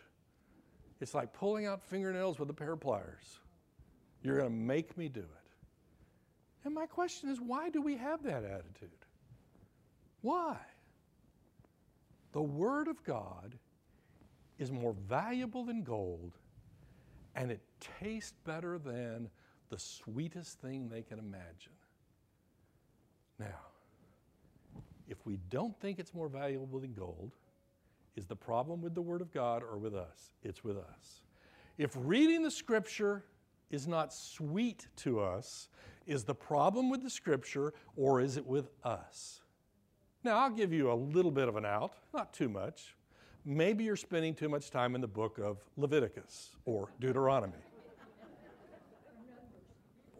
It's 1.00 1.14
like 1.14 1.32
pulling 1.32 1.66
out 1.66 1.82
fingernails 1.82 2.38
with 2.38 2.50
a 2.50 2.52
pair 2.52 2.72
of 2.72 2.80
pliers. 2.80 3.38
You're 4.22 4.38
going 4.38 4.50
to 4.50 4.54
make 4.54 4.98
me 4.98 5.08
do 5.08 5.20
it. 5.20 5.26
And 6.64 6.74
my 6.74 6.86
question 6.86 7.30
is, 7.30 7.40
why 7.40 7.70
do 7.70 7.80
we 7.80 7.96
have 7.96 8.22
that 8.24 8.44
attitude? 8.44 8.90
Why? 10.20 10.56
The 12.32 12.42
Word 12.42 12.88
of 12.88 13.02
God 13.02 13.54
is 14.58 14.70
more 14.70 14.94
valuable 15.08 15.64
than 15.64 15.82
gold, 15.82 16.32
and 17.34 17.50
it 17.50 17.60
tastes 17.98 18.34
better 18.44 18.78
than 18.78 19.30
the 19.70 19.78
sweetest 19.78 20.60
thing 20.60 20.88
they 20.88 21.02
can 21.02 21.18
imagine. 21.18 21.72
Now, 23.38 23.70
if 25.08 25.24
we 25.24 25.38
don't 25.48 25.78
think 25.80 25.98
it's 25.98 26.12
more 26.12 26.28
valuable 26.28 26.80
than 26.80 26.92
gold, 26.92 27.32
is 28.16 28.26
the 28.26 28.36
problem 28.36 28.82
with 28.82 28.94
the 28.94 29.00
Word 29.00 29.22
of 29.22 29.32
God 29.32 29.62
or 29.62 29.78
with 29.78 29.94
us? 29.94 30.32
It's 30.42 30.62
with 30.62 30.76
us. 30.76 31.22
If 31.78 31.92
reading 31.96 32.42
the 32.42 32.50
Scripture 32.50 33.24
is 33.70 33.86
not 33.86 34.12
sweet 34.12 34.88
to 34.96 35.20
us, 35.20 35.68
is 36.06 36.24
the 36.24 36.34
problem 36.34 36.90
with 36.90 37.02
the 37.02 37.10
Scripture 37.10 37.72
or 37.96 38.20
is 38.20 38.36
it 38.36 38.46
with 38.46 38.70
us? 38.84 39.40
Now, 40.22 40.38
I'll 40.38 40.50
give 40.50 40.72
you 40.72 40.92
a 40.92 40.94
little 40.94 41.30
bit 41.30 41.48
of 41.48 41.56
an 41.56 41.64
out, 41.64 41.94
not 42.12 42.34
too 42.34 42.48
much. 42.48 42.94
Maybe 43.44 43.84
you're 43.84 43.96
spending 43.96 44.34
too 44.34 44.50
much 44.50 44.70
time 44.70 44.94
in 44.94 45.00
the 45.00 45.08
book 45.08 45.38
of 45.38 45.64
Leviticus 45.76 46.50
or 46.66 46.90
Deuteronomy 47.00 47.69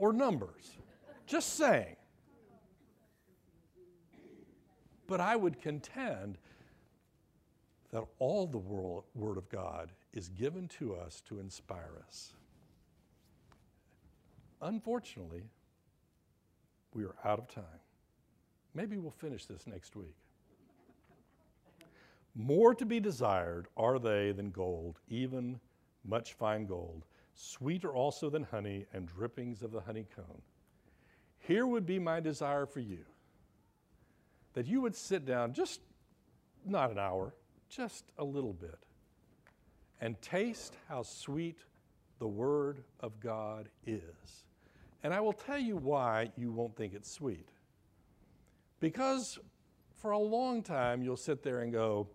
or 0.01 0.13
Numbers. 0.13 0.79
Just 1.27 1.57
saying. 1.57 1.95
But 5.07 5.21
I 5.21 5.37
would 5.37 5.61
contend 5.61 6.39
that 7.93 8.05
all 8.19 8.47
the 8.47 8.59
Word 8.59 9.37
of 9.37 9.49
God 9.51 9.93
is 10.13 10.29
given 10.31 10.69
to 10.79 10.95
us 10.95 11.23
to 11.29 11.39
inspire 11.39 12.03
us. 12.07 12.33
Unfortunately, 14.63 15.45
we 16.95 17.05
are 17.05 17.15
out 17.25 17.39
of 17.39 17.49
time. 17.49 17.65
Maybe 18.75 18.97
we'll 18.97 19.11
finish 19.11 19.47
this 19.47 19.67
next 19.67 19.97
week. 19.97 20.17
More 22.35 22.75
to 22.75 22.87
be 22.87 23.01
desired 23.01 23.67
are 23.77 23.99
they 23.99 24.33
than 24.33 24.51
gold, 24.51 25.01
even 25.09 25.61
much 26.05 26.35
fine 26.35 26.67
gold, 26.67 27.05
sweeter 27.35 27.93
also 27.93 28.31
than 28.31 28.45
honey 28.45 28.87
and 28.93 29.07
drippings 29.07 29.63
of 29.63 29.73
the 29.73 29.81
honeycomb. 29.81 30.43
Here 31.39 31.67
would 31.67 31.87
be 31.87 31.99
my 31.99 32.21
desire 32.21 32.67
for 32.67 32.81
you 32.81 33.05
that 34.55 34.67
you 34.67 34.81
would 34.81 34.97
sit 34.97 35.25
down 35.25 35.53
just 35.53 35.81
not 36.65 36.91
an 36.91 36.99
hour, 36.99 37.35
just 37.69 38.05
a 38.19 38.25
little 38.25 38.53
bit, 38.53 38.79
and 40.01 40.21
taste 40.21 40.75
how 40.89 41.03
sweet 41.03 41.59
the 42.19 42.29
Word 42.29 42.83
of 43.01 43.21
God 43.21 43.69
is. 43.87 44.45
And 45.03 45.15
I 45.15 45.21
will 45.21 45.33
tell 45.33 45.59
you 45.59 45.77
why 45.77 46.31
you 46.37 46.53
won't 46.53 46.77
think 46.77 46.95
it's 46.95 47.11
sweet. 47.11 47.49
Because 48.81 49.39
for 49.97 50.11
a 50.11 50.19
long 50.19 50.63
time, 50.63 51.03
you'll 51.03 51.17
sit 51.17 51.43
there 51.43 51.61
and 51.61 51.73
go, 51.73 52.09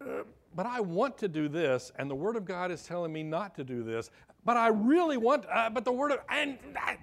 uh, 0.00 0.24
but 0.54 0.66
I 0.66 0.80
want 0.80 1.18
to 1.18 1.28
do 1.28 1.48
this, 1.48 1.90
and 1.96 2.10
the 2.10 2.14
Word 2.14 2.36
of 2.36 2.44
God 2.44 2.70
is 2.70 2.82
telling 2.82 3.12
me 3.12 3.22
not 3.22 3.54
to 3.56 3.64
do 3.64 3.82
this, 3.82 4.10
but 4.44 4.56
I 4.56 4.68
really 4.68 5.16
want, 5.16 5.46
uh, 5.52 5.70
but 5.70 5.84
the 5.84 5.92
Word 5.92 6.12
of, 6.12 6.20
and 6.28 6.58
I, 6.76 6.98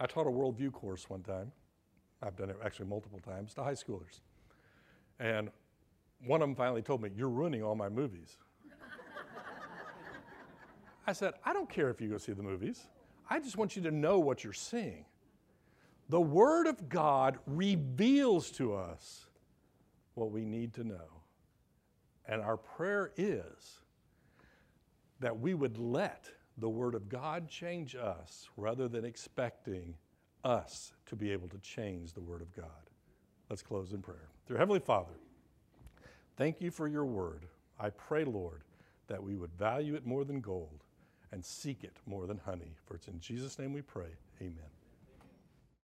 I 0.00 0.06
taught 0.06 0.26
a 0.26 0.30
worldview 0.30 0.72
course 0.72 1.08
one 1.08 1.22
time. 1.22 1.52
I've 2.22 2.36
done 2.36 2.50
it 2.50 2.56
actually 2.64 2.86
multiple 2.86 3.20
times 3.20 3.54
to 3.54 3.62
high 3.62 3.74
schoolers. 3.74 4.20
And 5.20 5.50
one 6.26 6.40
of 6.40 6.48
them 6.48 6.56
finally 6.56 6.82
told 6.82 7.02
me, 7.02 7.10
You're 7.14 7.28
ruining 7.28 7.62
all 7.62 7.74
my 7.74 7.88
movies. 7.88 8.38
I 11.06 11.12
said, 11.12 11.34
I 11.44 11.52
don't 11.52 11.68
care 11.68 11.90
if 11.90 12.00
you 12.00 12.08
go 12.08 12.16
see 12.16 12.32
the 12.32 12.42
movies. 12.42 12.86
I 13.28 13.38
just 13.38 13.58
want 13.58 13.76
you 13.76 13.82
to 13.82 13.90
know 13.90 14.18
what 14.18 14.42
you're 14.42 14.54
seeing. 14.54 15.04
The 16.08 16.20
Word 16.20 16.66
of 16.66 16.88
God 16.88 17.38
reveals 17.46 18.50
to 18.52 18.74
us 18.74 19.23
what 20.14 20.30
we 20.30 20.44
need 20.44 20.74
to 20.74 20.84
know. 20.84 21.22
And 22.26 22.40
our 22.40 22.56
prayer 22.56 23.12
is 23.16 23.80
that 25.20 25.38
we 25.38 25.54
would 25.54 25.78
let 25.78 26.28
the 26.58 26.68
Word 26.68 26.94
of 26.94 27.08
God 27.08 27.48
change 27.48 27.94
us 27.94 28.48
rather 28.56 28.88
than 28.88 29.04
expecting 29.04 29.94
us 30.44 30.92
to 31.06 31.16
be 31.16 31.32
able 31.32 31.48
to 31.48 31.58
change 31.58 32.12
the 32.12 32.20
Word 32.20 32.42
of 32.42 32.54
God. 32.54 32.66
Let's 33.50 33.62
close 33.62 33.92
in 33.92 34.02
prayer. 34.02 34.28
Dear 34.46 34.58
Heavenly 34.58 34.80
Father, 34.80 35.14
thank 36.36 36.60
you 36.60 36.70
for 36.70 36.88
your 36.88 37.04
Word. 37.04 37.46
I 37.78 37.90
pray, 37.90 38.24
Lord, 38.24 38.62
that 39.08 39.22
we 39.22 39.36
would 39.36 39.52
value 39.52 39.94
it 39.94 40.06
more 40.06 40.24
than 40.24 40.40
gold 40.40 40.84
and 41.32 41.44
seek 41.44 41.84
it 41.84 41.96
more 42.06 42.26
than 42.26 42.38
honey. 42.38 42.74
For 42.86 42.94
it's 42.94 43.08
in 43.08 43.20
Jesus' 43.20 43.58
name 43.58 43.72
we 43.72 43.82
pray. 43.82 44.14
Amen. 44.40 44.73